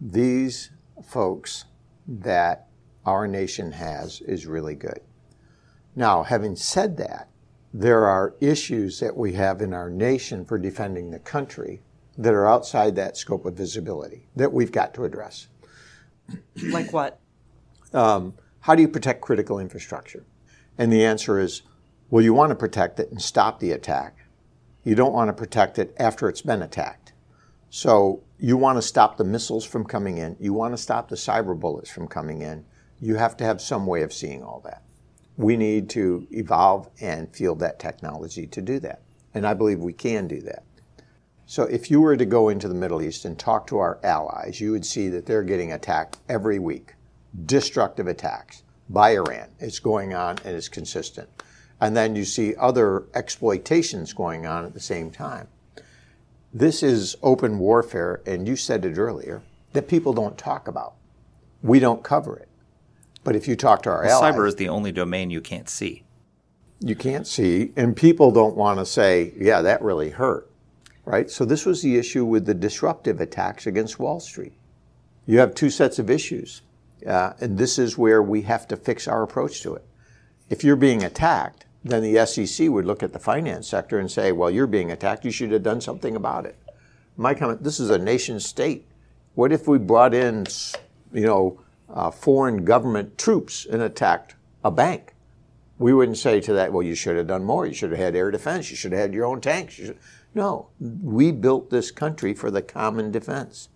[0.00, 0.70] these
[1.02, 1.64] folks
[2.06, 2.68] that
[3.06, 5.00] our nation has is really good.
[5.94, 7.28] Now, having said that,
[7.72, 11.82] there are issues that we have in our nation for defending the country
[12.18, 15.48] that are outside that scope of visibility that we've got to address.
[16.62, 17.18] Like what?
[17.92, 20.24] Um, how do you protect critical infrastructure?
[20.78, 21.62] And the answer is
[22.10, 24.26] well, you want to protect it and stop the attack.
[24.84, 27.14] You don't want to protect it after it's been attacked.
[27.70, 30.36] So you want to stop the missiles from coming in.
[30.38, 32.66] You want to stop the cyber bullets from coming in.
[33.00, 34.82] You have to have some way of seeing all that.
[35.36, 39.02] We need to evolve and field that technology to do that.
[39.34, 40.62] And I believe we can do that.
[41.46, 44.60] So if you were to go into the Middle East and talk to our allies,
[44.60, 46.94] you would see that they're getting attacked every week.
[47.46, 49.48] Destructive attacks by Iran.
[49.58, 51.28] It's going on and it's consistent.
[51.80, 55.48] And then you see other exploitations going on at the same time.
[56.54, 59.42] This is open warfare, and you said it earlier,
[59.72, 60.94] that people don't talk about.
[61.62, 62.48] We don't cover it.
[63.24, 65.68] But if you talk to our well, allies, cyber is the only domain you can't
[65.68, 66.04] see.
[66.80, 70.50] You can't see, and people don't want to say, "Yeah, that really hurt."
[71.04, 71.30] Right?
[71.30, 74.52] So this was the issue with the disruptive attacks against Wall Street.
[75.26, 76.62] You have two sets of issues,
[77.06, 79.84] uh, and this is where we have to fix our approach to it.
[80.50, 84.32] If you're being attacked, then the SEC would look at the finance sector and say,
[84.32, 85.24] "Well, you're being attacked.
[85.24, 86.56] You should have done something about it."
[87.16, 88.86] My comment: This is a nation state.
[89.34, 90.46] What if we brought in,
[91.12, 91.60] you know,
[91.92, 95.14] uh, foreign government troops and attacked a bank.
[95.78, 97.66] We wouldn't say to that, well, you should have done more.
[97.66, 98.70] You should have had air defense.
[98.70, 99.80] You should have had your own tanks.
[100.34, 103.68] No, we built this country for the common defense,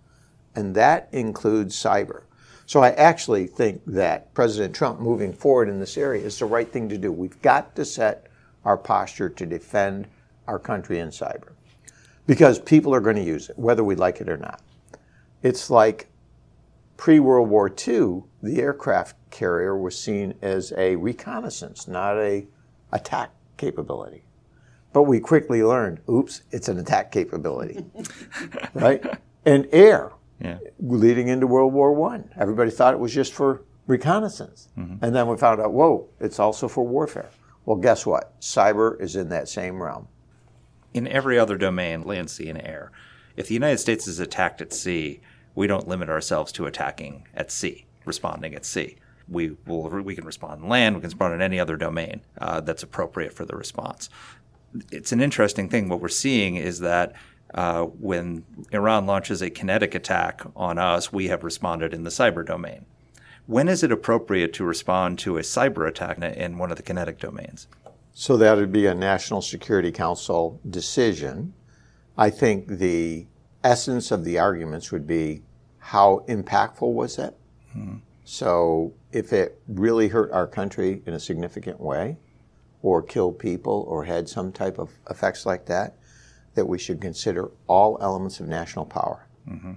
[0.55, 2.23] and that includes cyber.
[2.65, 6.71] So I actually think that President Trump moving forward in this area is the right
[6.71, 7.13] thing to do.
[7.13, 8.27] We've got to set
[8.65, 10.09] our posture to defend
[10.49, 11.53] our country in cyber
[12.27, 14.61] because people are going to use it, whether we like it or not.
[15.43, 16.09] It's like
[16.97, 22.47] pre World War II, the aircraft carrier was seen as a reconnaissance, not a
[22.93, 24.25] attack capability.
[24.93, 27.85] But we quickly learned, oops, it's an attack capability,
[28.75, 29.05] right?
[29.45, 30.59] And air, yeah.
[30.81, 35.05] leading into World War One, everybody thought it was just for reconnaissance, mm-hmm.
[35.05, 37.31] and then we found out, whoa, it's also for warfare.
[37.65, 38.41] Well, guess what?
[38.41, 40.09] Cyber is in that same realm.
[40.95, 42.91] In every other domain, land, sea, and air,
[43.37, 45.21] if the United States is attacked at sea,
[45.57, 48.97] we don't limit ourselves to attacking at sea, responding at sea.
[49.29, 50.95] We will we can respond on land.
[50.95, 54.09] We can respond in any other domain uh, that's appropriate for the response.
[54.93, 55.89] It's an interesting thing.
[55.89, 57.15] What we're seeing is that
[57.55, 62.47] uh, when Iran launches a kinetic attack on us, we have responded in the cyber
[62.47, 62.85] domain.
[63.47, 67.19] When is it appropriate to respond to a cyber attack in one of the kinetic
[67.19, 67.67] domains?
[68.13, 71.55] So that would be a National Security Council decision.
[72.19, 73.27] I think the
[73.63, 75.43] essence of the arguments would be
[75.87, 77.33] how impactful was it?
[77.73, 77.99] Hmm.
[78.25, 82.17] So if it really hurt our country in a significant way,
[82.83, 85.97] or killed people, or had some type of effects like that,
[86.57, 89.75] that we should consider all elements of national power mm-hmm.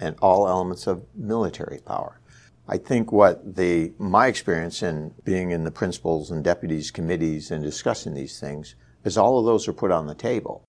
[0.00, 2.18] and all elements of military power.
[2.66, 7.62] I think what the my experience in being in the principals and deputies committees and
[7.62, 10.64] discussing these things is all of those are put on the table.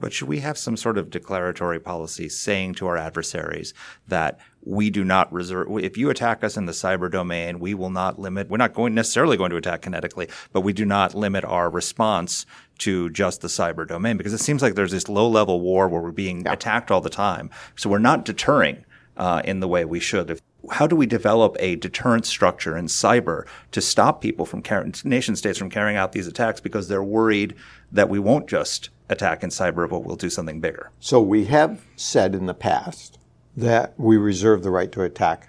[0.00, 3.74] But should we have some sort of declaratory policy saying to our adversaries
[4.06, 7.90] that we do not reserve, if you attack us in the cyber domain, we will
[7.90, 11.44] not limit, we're not going necessarily going to attack kinetically, but we do not limit
[11.44, 12.44] our response
[12.78, 16.00] to just the cyber domain because it seems like there's this low level war where
[16.00, 16.52] we're being yeah.
[16.52, 17.50] attacked all the time.
[17.76, 18.84] So we're not deterring
[19.16, 20.40] uh, in the way we should.
[20.70, 25.36] How do we develop a deterrent structure in cyber to stop people from carrying, nation
[25.36, 27.54] states from carrying out these attacks because they're worried
[27.92, 30.90] that we won't just attack in cyber, but we'll do something bigger.
[31.00, 33.18] So we have said in the past
[33.56, 35.48] that we reserve the right to attack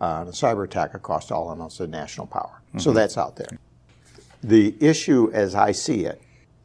[0.00, 2.60] uh, a cyber attack across all elements of national power.
[2.68, 2.80] Mm-hmm.
[2.80, 3.58] So that's out there.
[4.42, 6.20] The issue, as I see it,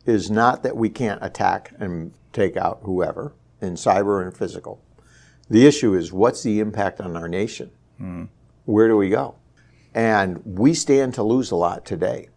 [0.05, 4.81] is not that we can't attack and take out whoever in cyber and physical.
[5.49, 7.71] The issue is what's the impact on our nation?
[8.01, 8.25] Mm-hmm.
[8.65, 9.35] Where do we go?
[9.93, 12.29] And we stand to lose a lot today,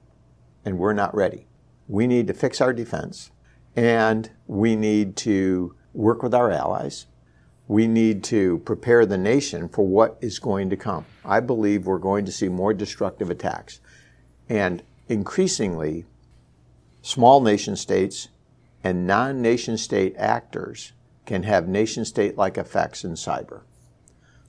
[0.64, 1.46] and we're not ready.
[1.88, 3.30] We need to fix our defense.
[3.76, 7.06] And we need to work with our allies.
[7.68, 11.04] We need to prepare the nation for what is going to come.
[11.24, 13.80] I believe we're going to see more destructive attacks.
[14.48, 16.04] And increasingly,
[17.02, 18.28] small nation states
[18.82, 20.92] and non nation state actors
[21.26, 23.62] can have nation state like effects in cyber.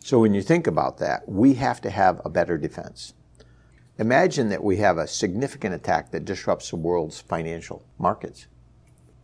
[0.04, 3.14] So when you think about that, we have to have a better defense.
[3.98, 8.48] Imagine that we have a significant attack that disrupts the world's financial markets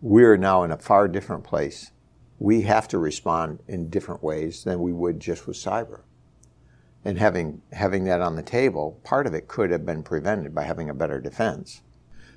[0.02, 1.92] we're now in a far different place.
[2.40, 6.02] We have to respond in different ways than we would just with cyber.
[7.06, 10.64] and having having that on the table, part of it could have been prevented by
[10.64, 11.82] having a better defense.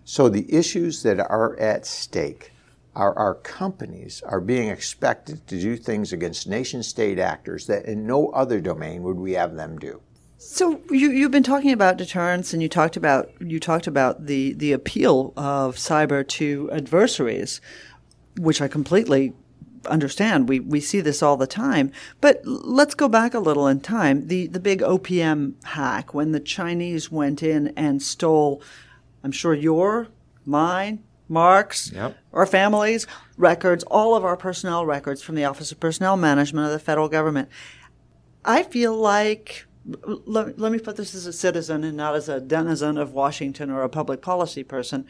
[0.04, 2.52] So the issues that are at stake
[3.00, 8.06] are our companies are being expected to do things against nation state actors that in
[8.06, 10.02] no other domain would we have them do.
[10.36, 14.52] So you you've been talking about deterrence, and you talked about you talked about the
[14.52, 17.60] the appeal of cyber to adversaries,
[18.36, 19.32] which I completely
[19.86, 20.48] understand.
[20.48, 21.92] We we see this all the time.
[22.20, 24.28] But let's go back a little in time.
[24.28, 28.62] The the big OPM hack when the Chinese went in and stole,
[29.24, 30.08] I'm sure your,
[30.44, 32.16] mine, Marc's, Yep.
[32.32, 36.72] our families' records, all of our personnel records from the Office of Personnel Management of
[36.72, 37.48] the federal government.
[38.44, 39.64] I feel like,
[40.02, 43.70] let, let me put this as a citizen and not as a denizen of Washington
[43.70, 45.06] or a public policy person.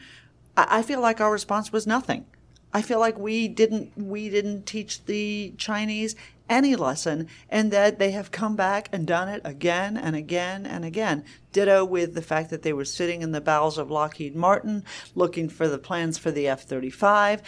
[0.55, 2.25] I, I feel like our response was nothing.
[2.73, 6.15] I feel like we didn't we didn't teach the Chinese
[6.51, 10.85] any lesson, and that they have come back and done it again and again and
[10.85, 11.23] again.
[11.51, 14.83] Ditto with the fact that they were sitting in the bowels of Lockheed Martin
[15.15, 17.41] looking for the plans for the F 35.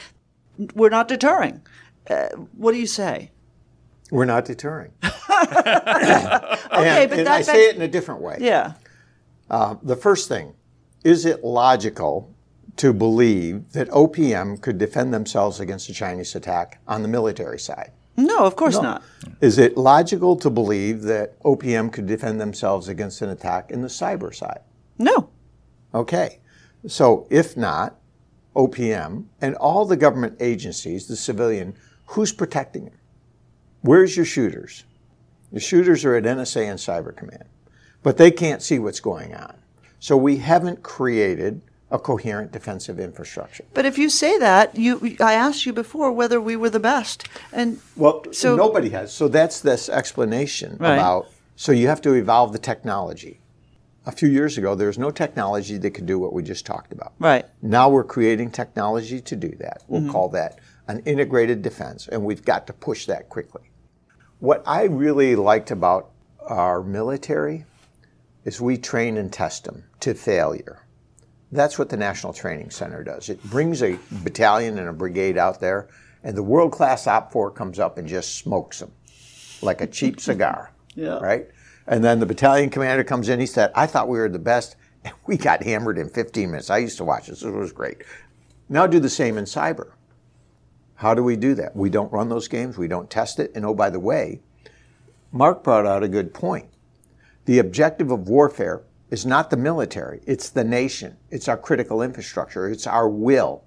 [0.73, 1.61] We're not deterring.
[2.09, 3.31] Uh, what do you say?
[4.09, 4.93] We're not deterring.
[6.73, 8.37] Okay, and, but and that, I say it in a different way.
[8.39, 8.73] yeah.
[9.49, 10.53] Uh, the first thing,
[11.03, 12.33] is it logical
[12.77, 17.91] to believe that OPM could defend themselves against a Chinese attack on the military side?
[18.15, 19.02] No, of course not.
[19.41, 23.88] Is it logical to believe that OPM could defend themselves against an attack in the
[23.88, 24.62] cyber side?
[24.97, 25.30] No.
[25.93, 26.39] Okay.
[26.88, 27.99] So if not,
[28.56, 31.76] OPM and all the government agencies, the civilian,
[32.08, 32.97] who's protecting them?
[33.82, 34.86] Where's your shooters?
[35.52, 37.45] The shooters are at NSA and Cyber Command,
[38.02, 39.56] but they can't see what's going on.
[39.99, 41.62] So we haven't created
[41.93, 43.63] a coherent defensive infrastructure.
[43.75, 47.27] But if you say that, you I asked you before whether we were the best,
[47.53, 49.13] and Well, So- nobody has.
[49.13, 50.95] So that's this explanation Right.
[50.95, 51.27] about.
[51.56, 53.39] So you have to evolve the technology.
[54.08, 56.91] A few years ago, there was no technology that could do what we just talked
[56.91, 57.13] about.
[57.19, 57.45] right.
[57.62, 59.84] Now we're creating technology to do that.
[59.88, 60.12] We'll Mm-hmm.
[60.12, 63.62] call that an integrated defense, and we've got to push that quickly.
[64.39, 66.10] What I really liked about
[66.47, 67.65] our military
[68.43, 70.79] is we train and test them to failure.
[71.53, 73.29] That's what the National Training Center does.
[73.29, 75.87] It brings a battalion and a brigade out there,
[76.23, 78.91] and the world class OPFOR comes up and just smokes them
[79.61, 80.71] like a cheap cigar.
[80.95, 81.19] Yeah.
[81.19, 81.47] Right?
[81.85, 83.39] And then the battalion commander comes in.
[83.39, 86.69] He said, I thought we were the best, and we got hammered in 15 minutes.
[86.71, 87.43] I used to watch this.
[87.43, 88.03] It was great.
[88.67, 89.91] Now do the same in cyber.
[90.95, 91.75] How do we do that?
[91.75, 93.51] We don't run those games, we don't test it.
[93.53, 94.39] And oh, by the way,
[95.31, 96.67] Marc brought out a good point.
[97.45, 98.83] The objective of warfare
[99.13, 103.63] is not the military, it's the nation, it's our critical infrastructure, it's our will.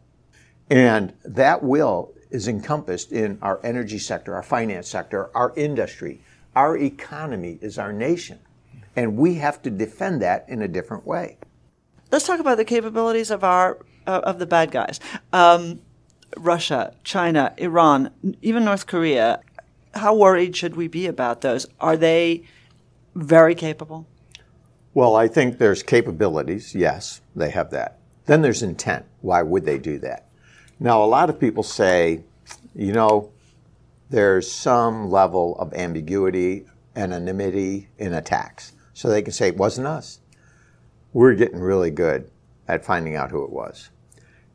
[0.68, 6.20] And that will is encompassed in our energy sector, our finance sector, our industry.
[6.56, 8.40] Our economy is our nation.
[8.96, 11.38] And we have to defend that in a different way.
[12.10, 14.98] Let's talk about the capabilities of our uh, of the bad guys.
[15.32, 15.80] Um,
[16.36, 18.10] Russia, China, Iran,
[18.42, 19.40] even North Korea.
[19.94, 21.68] How worried should we be about those?
[21.78, 22.42] Are they
[23.14, 24.08] very capable?
[24.96, 26.74] Well, I think there's capabilities.
[26.74, 27.98] Yes, they have that.
[28.24, 29.04] Then there's intent.
[29.20, 30.26] Why would they do that?
[30.80, 32.24] Now, a lot of people say,
[32.74, 33.30] you know,
[34.08, 36.64] there's some level of ambiguity,
[36.96, 38.72] anonymity in attacks.
[38.94, 40.20] So they can say, it wasn't us.
[41.12, 42.30] We're getting really good
[42.66, 43.90] at finding out who it was.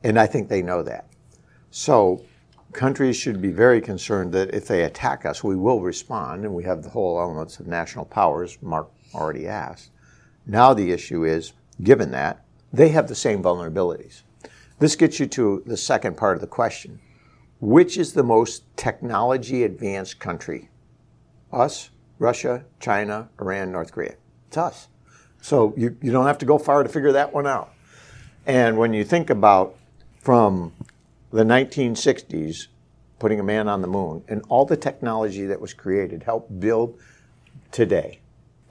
[0.04, 1.06] And I think they know that.
[1.70, 2.26] So
[2.74, 6.64] countries should be very concerned that if they attack us, we will respond, and we
[6.64, 9.91] have the whole elements of national powers, Marc already asked.
[10.46, 14.22] Now the issue is, given that, they have the same vulnerabilities.
[14.80, 17.00] This gets you to the second part of the question.
[17.60, 20.70] Which is the most technology advanced country?
[21.52, 24.16] Us, Russia, China, Iran, North Korea.
[24.48, 24.88] It's us.
[25.42, 27.74] So you, you don't have to go far to figure that one out.
[28.46, 29.76] And when you think about
[30.20, 30.74] from
[31.32, 32.68] the 1960s,
[33.20, 36.98] putting a man on the moon, and all the technology that was created helped build
[37.72, 38.21] today.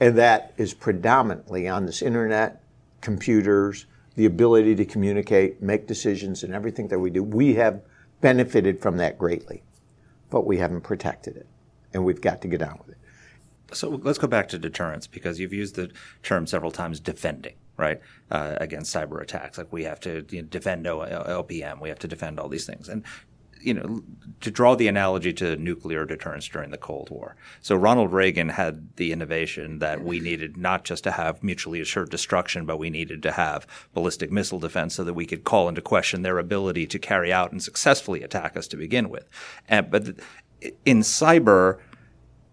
[0.01, 2.63] And that is predominantly on this internet,
[3.03, 3.87] computers,
[4.17, 7.23] the ability to communicate, make decisions, and everything that we do.
[7.23, 7.83] We have
[8.21, 9.63] benefited from that greatly,
[10.31, 11.47] but we haven't protected it.
[11.93, 12.99] And we've got to get on with it.
[13.73, 15.91] So let's go back to deterrence because you've used the
[16.23, 18.01] term several times defending, right,
[18.31, 19.59] uh, against cyber attacks.
[19.59, 22.67] Like we have to you know, defend O- LPM, we have to defend all these
[22.67, 22.89] things.
[22.89, 23.05] And,
[23.61, 24.03] you know,
[24.41, 27.37] to draw the analogy to nuclear deterrence during the Cold War.
[27.61, 32.11] So Ronald Reagan had the innovation that we needed not just to have mutually assured
[32.11, 35.83] destruction, but we needed to have ballistic missile defense so that we could call into
[35.83, 39.29] question their ability to carry out and successfully attack us to begin with.
[39.69, 40.15] And, but
[40.85, 41.79] in cyber,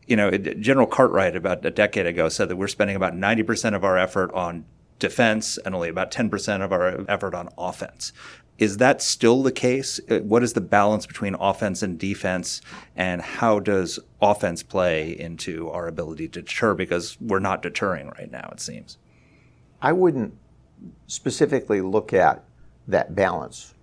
[0.06, 3.84] you know, General Cartwright about a decade ago said that we're spending about 90% of
[3.84, 4.66] our effort on
[5.00, 8.14] defense and only about 10% of our effort on offense.
[8.58, 10.00] Is that still the case?
[10.10, 12.62] Uh, what is the balance between offense and defense,
[12.96, 16.74] and how does offense play into our ability to deter?
[16.74, 18.98] Because we're not deterring right now, it seems.
[19.82, 20.36] I wouldn't
[21.06, 22.44] specifically look at
[22.88, 23.76] that balance.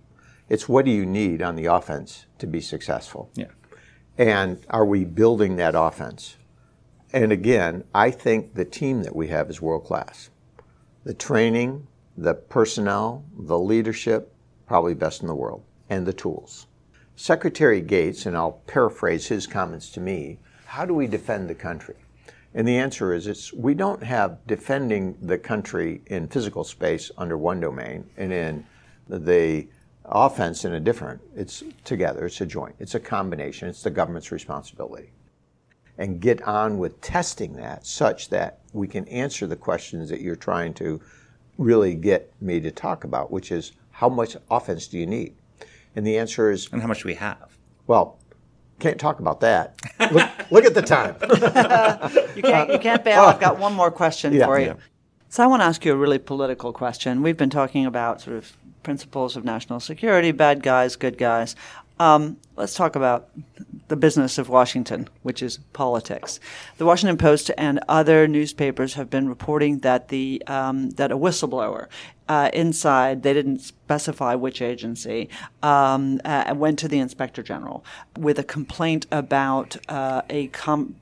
[0.49, 3.29] It's what do you need on the offense to be successful?
[3.33, 3.47] Yeah.
[4.17, 6.35] And are we building that offense?
[7.13, 10.29] And again, I think the team that we have is world class.
[11.05, 14.34] The training, the personnel, the leadership,
[14.67, 16.67] probably best in the world, and the tools.
[17.15, 21.95] Secretary Gates, and I'll paraphrase his comments to me, how do we defend the country?
[22.53, 27.37] And the answer is it's we don't have defending the country in physical space under
[27.37, 28.65] one domain and in
[29.09, 29.67] the
[30.05, 31.21] offense in a different.
[31.35, 35.11] It's together, it's a joint, it's a combination, it's the government's responsibility.
[35.97, 40.35] And get on with testing that such that we can answer the questions that you're
[40.35, 41.01] trying to
[41.57, 45.35] really get me to talk about, which is how much offense do you need?
[45.95, 46.67] And the answer is.
[46.71, 47.57] And how much do we have?
[47.87, 48.19] Well,
[48.79, 49.79] can't talk about that.
[50.11, 51.15] look, look at the time.
[52.35, 53.21] you can't you can't bail.
[53.21, 54.65] I've got one more question yeah, for you.
[54.67, 54.73] Yeah.
[55.29, 57.21] So I want to ask you a really political question.
[57.21, 61.55] We've been talking about sort of principles of national security, bad guys, good guys.
[61.97, 63.29] Um, let's talk about
[63.87, 66.39] the business of Washington, which is politics.
[66.77, 71.87] The Washington Post and other newspapers have been reporting that the um, that a whistleblower
[72.27, 75.29] uh, inside they didn't specify which agency
[75.61, 77.85] um, uh, went to the inspector general
[78.17, 80.95] with a complaint about uh, a com-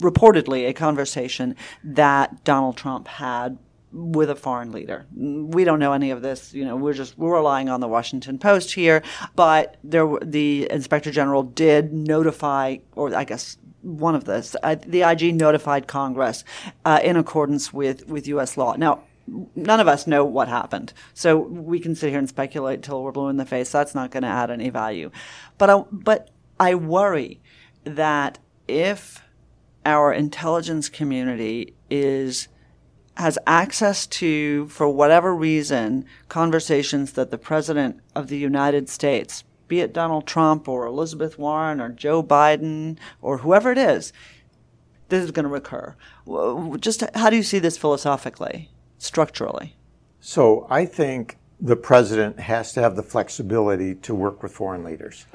[0.00, 3.58] reportedly a conversation that Donald Trump had
[3.94, 5.06] with a foreign leader.
[5.14, 6.52] We don't know any of this.
[6.52, 9.02] You know, we're just we're relying on the Washington Post here.
[9.36, 15.02] But there, the Inspector General did notify, or I guess one of this, uh, the
[15.02, 16.42] IG notified Congress
[16.84, 18.56] uh, in accordance with with U.S.
[18.56, 18.74] law.
[18.74, 19.04] Now.
[19.56, 23.10] None of us know what happened, so we can sit here and speculate till we're
[23.10, 23.72] blue in the face.
[23.72, 25.10] That's not going to add any value.
[25.56, 26.28] But I, but
[26.60, 27.40] I worry
[27.84, 28.38] that
[28.68, 29.22] if
[29.86, 32.48] our intelligence community is
[33.16, 39.80] has access to, for whatever reason, conversations that the President of the United States, be
[39.80, 44.12] it Donald Trump or Elizabeth Warren or Joe Biden or whoever it is,
[45.08, 45.94] this is going to recur.
[46.80, 49.76] Just how do you see this philosophically, structurally?
[50.20, 55.26] So I think the president has to have the flexibility to work with foreign leaders.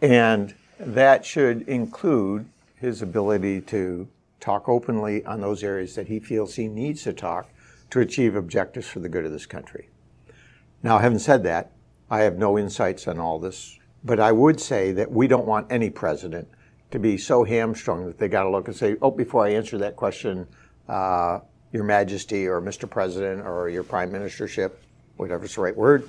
[0.00, 2.46] And that should include
[2.76, 4.08] his ability to
[4.40, 7.48] talk openly on those areas that he feels he needs to talk
[7.90, 9.88] to achieve objectives for the good of this country.
[10.82, 11.72] Now, having said that,
[12.10, 15.70] I have no insights on all this, but I would say that we don't want
[15.70, 16.48] any president
[16.90, 19.78] to be so hamstrung that they got to look and say, oh, before I answer
[19.78, 20.46] that question,
[20.88, 21.40] uh,
[21.72, 22.88] Your Majesty or Mr.
[22.88, 24.72] President or your Prime Ministership,
[25.16, 26.08] whatever's the right word,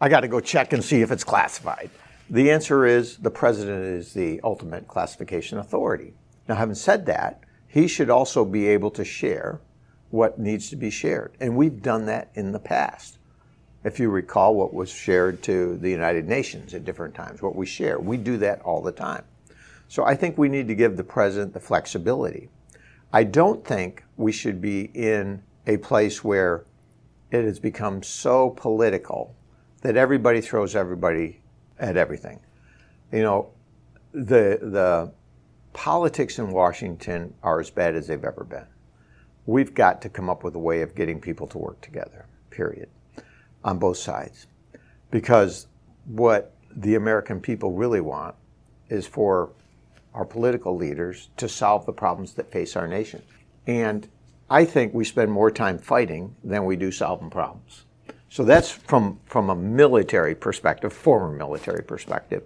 [0.00, 1.90] I got to go check and see if it's classified.
[2.30, 6.14] The answer is the president is the ultimate classification authority.
[6.48, 7.42] Now, having said that,
[7.78, 9.60] he should also be able to share
[10.10, 11.32] what needs to be shared.
[11.38, 13.18] And we've done that in the past.
[13.84, 17.66] If you recall what was shared to the United Nations at different times, what we
[17.66, 19.22] share, we do that all the time.
[19.86, 22.48] So I think we need to give the president the flexibility.
[23.12, 26.64] I don't think we should be in a place where
[27.30, 29.36] it has become so political
[29.82, 31.42] that everybody throws everybody
[31.78, 32.40] at everything.
[33.12, 33.50] You know,
[34.12, 35.12] the the
[35.78, 38.66] politics in Washington are as bad as they've ever been.
[39.46, 42.88] We've got to come up with a way of getting people to work together, period,
[43.62, 44.48] on both sides.
[45.12, 45.68] Because
[46.06, 48.34] what the American people really want
[48.88, 49.50] is for
[50.14, 53.22] our political leaders to solve the problems that face our nation.
[53.68, 54.08] And
[54.50, 57.84] I think we spend more time fighting than we do solving problems.
[58.30, 62.42] So that's from, from a military perspective, former military perspective.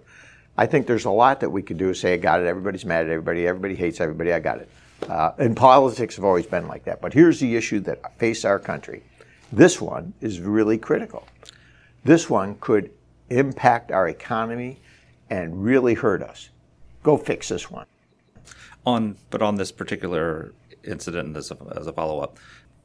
[0.57, 1.93] I think there's a lot that we could do.
[1.93, 2.45] Say, I got it.
[2.45, 3.47] Everybody's mad at everybody.
[3.47, 4.33] Everybody hates everybody.
[4.33, 4.69] I got it.
[5.09, 7.01] Uh, and politics have always been like that.
[7.01, 9.03] But here's the issue that face our country.
[9.51, 11.27] This one is really critical.
[12.03, 12.91] This one could
[13.29, 14.79] impact our economy
[15.29, 16.49] and really hurt us.
[17.01, 17.85] Go fix this one.
[18.85, 22.37] On, but on this particular incident, as a, as a follow up,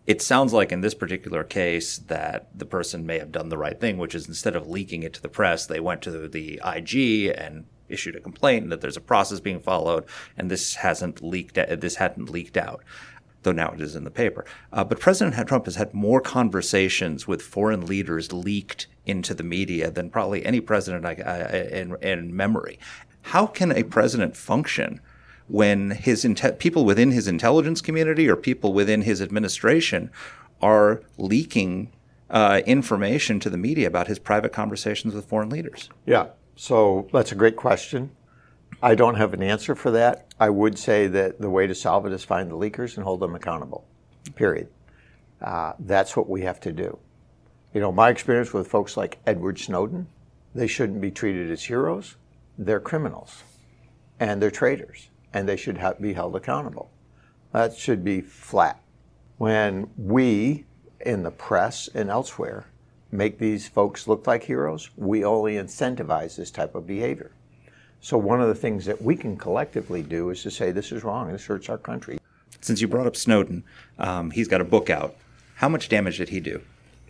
[0.09, 3.78] it sounds like in this particular case that the person may have done the right
[3.78, 7.26] thing, which is instead of leaking it to the press, they went to the IG
[7.36, 10.06] and issued a complaint that there's a process being followed,
[10.38, 11.56] and this hasn't leaked.
[11.56, 12.82] This hadn't leaked out,
[13.42, 14.46] though now it is in the paper.
[14.72, 19.90] Uh, but President Trump has had more conversations with foreign leaders leaked into the media
[19.90, 22.78] than probably any president I, I, in, in memory.
[23.20, 25.02] How can a president function
[25.49, 30.11] when his inte- people within his intelligence community or people within his administration
[30.61, 31.90] are leaking
[32.30, 35.88] uh, information to the media about his private conversations with foreign leaders?
[36.07, 38.11] Yeah, so that's a great question.
[38.82, 40.26] I don't have an answer for that.
[40.38, 43.20] I would say that the way to solve it is find the leakers and hold
[43.20, 43.86] them accountable,
[44.34, 44.68] period.
[45.40, 46.99] Uh, that's what we have to do.
[47.72, 50.09] You know, my experience with folks like Edward Snowden,
[50.55, 52.16] they shouldn't be treated as heroes.
[52.57, 53.42] They're criminals
[54.20, 56.91] and they're traitors and they should ha- be held accountable.
[57.53, 58.81] That should be flat.
[59.37, 60.64] When we
[61.01, 62.66] in the press and elsewhere
[63.11, 67.31] make these folks look like heroes, we only incentivize this type of behavior.
[68.01, 71.03] So, one of the things that we can collectively do is to say, this is
[71.03, 72.18] wrong, this hurts our country.
[72.61, 73.64] Since you brought up Snowden,
[73.99, 75.16] um, he's got a book out.
[75.57, 76.61] How much damage did he do?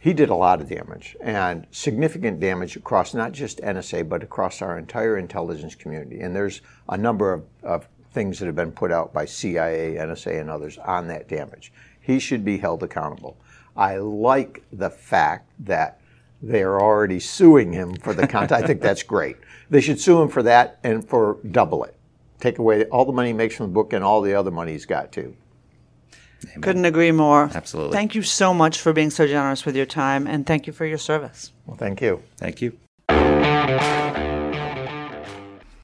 [0.01, 4.63] He did a lot of damage and significant damage across not just NSA, but across
[4.63, 6.21] our entire intelligence community.
[6.21, 10.41] And there's a number of, of things that have been put out by CIA, NSA,
[10.41, 11.73] and others on that damage.
[12.01, 13.37] He should be held accountable.
[13.77, 16.01] I like the fact that
[16.43, 18.63] they're already suing him for the content.
[18.63, 19.37] I think that's great.
[19.71, 21.95] They should sue him for that and for double it.
[22.41, 24.73] Take away all the money he makes from the book and all the other money
[24.73, 25.37] he's got too.
[26.45, 26.63] Amen.
[26.63, 27.51] Couldn't agree more.
[27.53, 27.93] Absolutely.
[27.93, 30.87] Thank you so much for being so generous with your time, and thank you for
[30.87, 31.53] your service.
[31.67, 32.23] Well, thank you.
[32.37, 32.79] Thank you.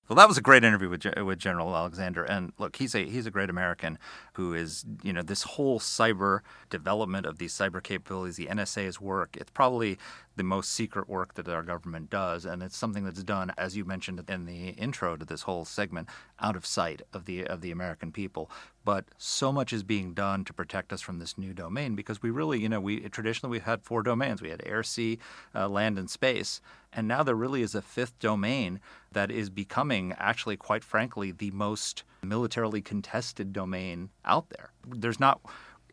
[0.07, 3.24] Well, that was a great interview with with General Alexander, and look, he's a he's
[3.24, 3.98] a great American
[4.34, 9.34] who is you know this whole cyber development of these cyber capabilities, the NSA's work.
[9.40, 9.96] It's probably
[10.36, 13.86] the most secret work that our government does, and it's something that's done, as you
[13.86, 17.70] mentioned in the intro to this whole segment, out of sight of the of the
[17.70, 18.50] American people.
[18.84, 22.30] But so much is being done to protect us from this new domain because we
[22.30, 25.18] really, you know, we traditionally we had four domains: we had air, sea,
[25.55, 26.61] uh, land, and space,
[26.95, 28.80] and now there really is a fifth domain
[29.12, 34.72] that is becoming, actually, quite frankly, the most militarily contested domain out there.
[34.86, 35.40] There's not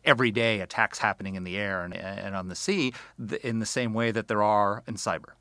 [0.04, 2.92] every day attacks happening in the air and, and on the sea
[3.42, 5.34] in the same way that there are in cyber.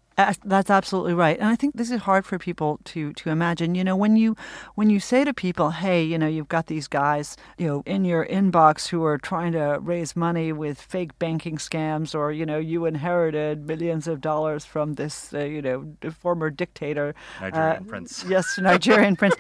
[0.44, 3.76] That's absolutely right, and I think this is hard for people to to imagine.
[3.76, 4.36] You know, when you
[4.76, 8.06] when you say to people, "Hey, you know, you've got these guys, you know, in
[8.06, 12.58] your inbox who are trying to raise money with fake banking scams, or you know,
[12.58, 18.26] you inherited millions of dollars from this, uh, you know, former dictator, Nigerian uh, prince."
[18.32, 19.36] Yes, Nigerian prince.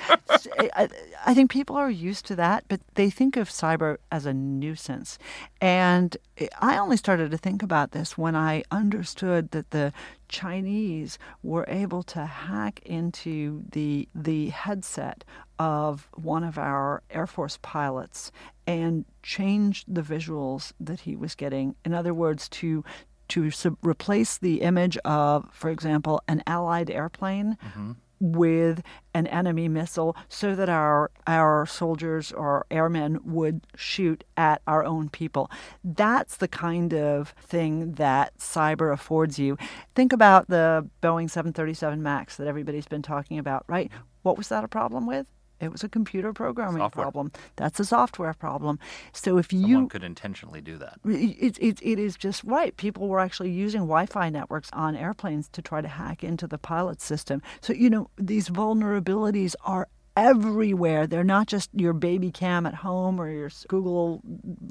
[0.76, 0.90] I,
[1.26, 5.18] I think people are used to that, but they think of cyber as a nuisance,
[5.62, 6.18] and
[6.60, 9.94] I only started to think about this when I understood that the
[10.32, 15.24] Chinese were able to hack into the the headset
[15.60, 18.32] of one of our Air Force pilots
[18.66, 21.76] and change the visuals that he was getting.
[21.86, 22.84] In other words, to
[23.28, 27.58] to sub- replace the image of, for example, an Allied airplane.
[27.64, 27.92] Mm-hmm
[28.22, 28.82] with
[29.14, 35.10] an enemy missile so that our our soldiers or airmen would shoot at our own
[35.10, 35.50] people.
[35.84, 39.58] That's the kind of thing that cyber affords you.
[39.96, 43.92] Think about the Boeing 737 Max that everybody's been talking about, right?
[44.22, 45.28] What was that a problem with?
[45.62, 47.04] It was a computer programming software.
[47.04, 47.32] problem.
[47.56, 48.80] That's a software problem.
[49.14, 52.76] So if Someone you could intentionally do that, it, it, it is just right.
[52.78, 57.02] People were actually using Wi-Fi networks on airplanes to try to hack into the pilot
[57.02, 57.42] system.
[57.62, 61.08] So you know these vulnerabilities are everywhere.
[61.08, 64.22] They're not just your baby cam at home or your Google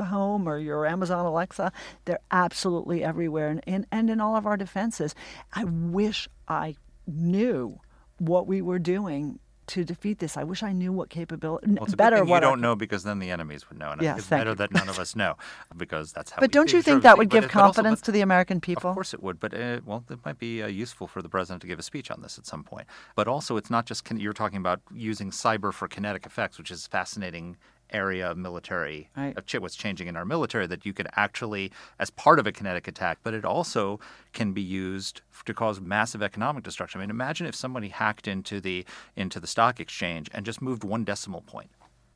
[0.01, 1.73] Home or your Amazon Alexa.
[2.05, 5.15] They're absolutely everywhere and, and, and in all of our defenses.
[5.53, 6.77] I wish I
[7.07, 7.81] knew
[8.19, 9.39] what we were doing
[9.71, 10.37] to defeat this.
[10.37, 11.73] I wish I knew what capability.
[11.73, 14.19] Well, it's better you don't I, know because then the enemies would know, and yes,
[14.19, 14.57] it's better you.
[14.57, 15.37] that none of us know
[15.77, 16.41] because that's how.
[16.41, 18.61] But don't you think that would But give but also- confidence but- to the American
[18.61, 18.91] people?
[18.91, 21.63] Of course it would, but uh, well, it might be uh, useful for the president
[21.63, 22.87] to give a speech on this at some point.
[23.15, 26.87] But also, it's not just you're talking about using cyber for kinetic effects, which is
[26.87, 27.57] fascinating
[27.93, 29.37] area of military Right.
[29.37, 32.89] of what's changing in our military that you could actually as part of a kinetic
[32.89, 34.01] attack but it also
[34.33, 38.61] can be used to cause massive economic destruction i mean imagine if somebody hacked into
[38.61, 38.85] the
[39.17, 41.71] into the stock exchange and just moved one decimal point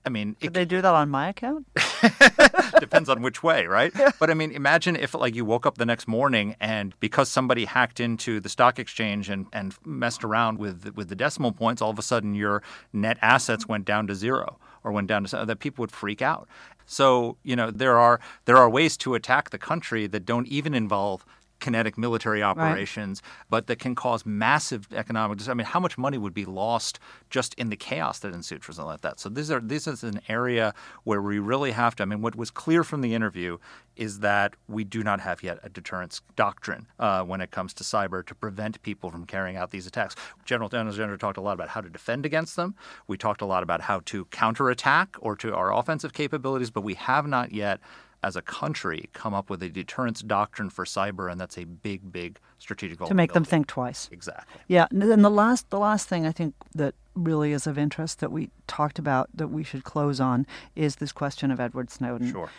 [0.05, 1.67] i mean it Did they do that on my account?
[2.81, 3.93] depends on which way, right?
[4.19, 7.65] But I mean, imagine if like you woke up the next morning and because somebody
[7.65, 11.91] hacked into the stock exchange and, and messed around with with the decimal points, all
[11.91, 12.63] of a sudden your
[12.93, 16.47] net assets went down to zero or went down to that people would freak out.
[16.87, 20.75] So you know there are there are ways to attack the country that don't even
[20.75, 21.25] involve
[21.65, 23.47] kinetic military operations, right.
[23.49, 25.49] but that can cause massive economic.
[25.49, 26.99] I mean, how much money would be lost
[27.31, 29.19] just in the chaos that ensued for something like that?
[29.19, 32.03] So these are this is an area where we really have to.
[32.03, 33.57] I mean, what was clear from the interview
[33.97, 37.83] is that we do not have yet a deterrence doctrine uh, when it comes to
[37.83, 40.15] cyber to prevent people from carrying out these attacks.
[40.45, 42.75] General Alexander talked a lot about how to defend against them.
[43.07, 46.95] We talked a lot about how to counterattack or to our offensive capabilities, but we
[46.95, 47.81] have not yet
[48.25, 52.11] as a country come up with a deterrence doctrine for cyber, and that's a big,
[52.11, 53.07] big strategic goal.
[53.07, 54.09] to make them think twice.
[54.11, 54.63] Exactly.
[54.67, 58.21] Yeah, and then the last, the last thing I think that really is of interest
[58.21, 62.33] that we talked about that we should close on is this question of Edward Snowden.
[62.33, 62.51] Sure.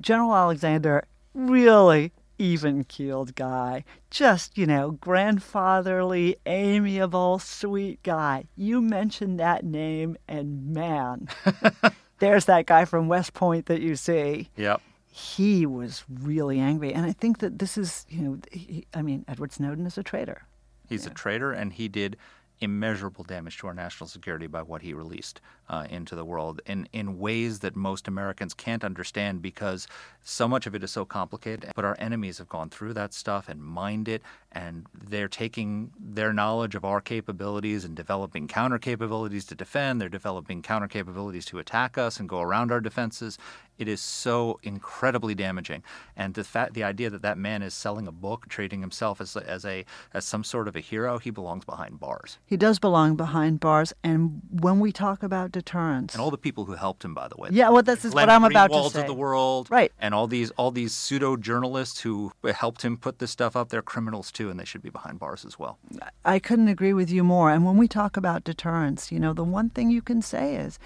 [0.00, 1.04] General Alexander
[1.34, 3.84] really even keeled guy.
[4.10, 8.44] Just, you know, grandfatherly, amiable, sweet guy.
[8.56, 11.28] You mentioned that name, and man,
[12.18, 14.48] there's that guy from West Point that you see.
[14.56, 14.80] Yep
[15.14, 16.94] he was really angry.
[16.94, 20.02] And I think that this is, you know, he, I mean, Edward Snowden is a
[20.02, 20.46] traitor.
[20.88, 21.10] He's yeah.
[21.10, 22.16] a traitor, and he did
[22.60, 25.42] immeasurable damage to our national security by what he released
[25.72, 29.88] uh, into the world in, in ways that most Americans can't understand because
[30.22, 31.72] so much of it is so complicated.
[31.74, 36.32] But our enemies have gone through that stuff and mined it, and they're taking their
[36.32, 40.00] knowledge of our capabilities and developing counter capabilities to defend.
[40.00, 43.38] They're developing counter capabilities to attack us and go around our defenses.
[43.78, 45.82] It is so incredibly damaging,
[46.14, 49.34] and the fact, the idea that that man is selling a book, treating himself as
[49.34, 52.38] as a as some sort of a hero, he belongs behind bars.
[52.44, 56.64] He does belong behind bars, and when we talk about deterrence, and all the people
[56.64, 59.00] who helped him, by the way, yeah, well, this is what I'm about to say.
[59.00, 59.92] of the world, right?
[59.98, 63.82] And all these all these pseudo journalists who helped him put this stuff up, they're
[63.82, 65.78] criminals too, and they should be behind bars as well.
[66.24, 67.50] I couldn't agree with you more.
[67.50, 70.78] And when we talk about deterrence, you know, the one thing you can say is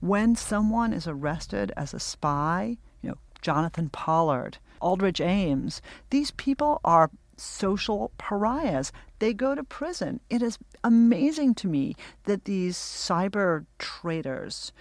[0.00, 5.80] when someone is arrested as a spy, you know, Jonathan Pollard, Aldrich Ames,
[6.10, 7.10] these people are
[7.42, 8.92] social pariahs.
[9.18, 10.20] They go to prison.
[10.30, 14.72] It is amazing to me that these cyber traitors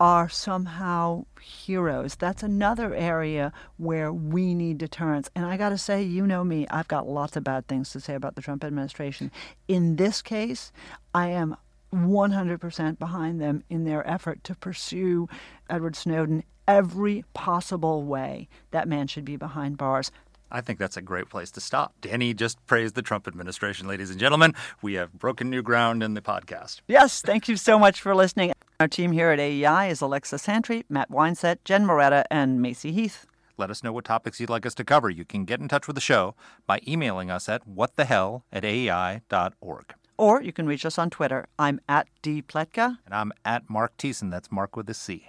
[0.00, 2.16] are somehow heroes.
[2.16, 5.30] That's another area where we need deterrence.
[5.36, 8.00] And I got to say, you know me, I've got lots of bad things to
[8.00, 9.30] say about the Trump administration.
[9.68, 10.72] In this case,
[11.14, 11.56] I am
[11.94, 15.28] 100% behind them in their effort to pursue
[15.70, 18.48] Edward Snowden every possible way.
[18.70, 20.10] That man should be behind bars.
[20.52, 21.94] I think that's a great place to stop.
[22.02, 24.54] Dany just praised the Trump administration, ladies and gentlemen.
[24.82, 26.82] We have broken new ground in the podcast.
[26.86, 28.52] Yes, thank you so much for listening.
[28.78, 33.26] Our team here at AEI is Alexa Santry, Matt Weinset, Jen Moretta, and Macy Heath.
[33.56, 35.08] Let us know what topics you'd like us to cover.
[35.08, 36.34] You can get in touch with the show
[36.66, 39.94] by emailing us at whatthehell at aei.org.
[40.18, 41.46] Or you can reach us on Twitter.
[41.58, 42.42] I'm at D.
[42.42, 42.98] Pletka.
[43.06, 44.30] And I'm at Marc Thiessen.
[44.30, 45.28] That's Marc with a C.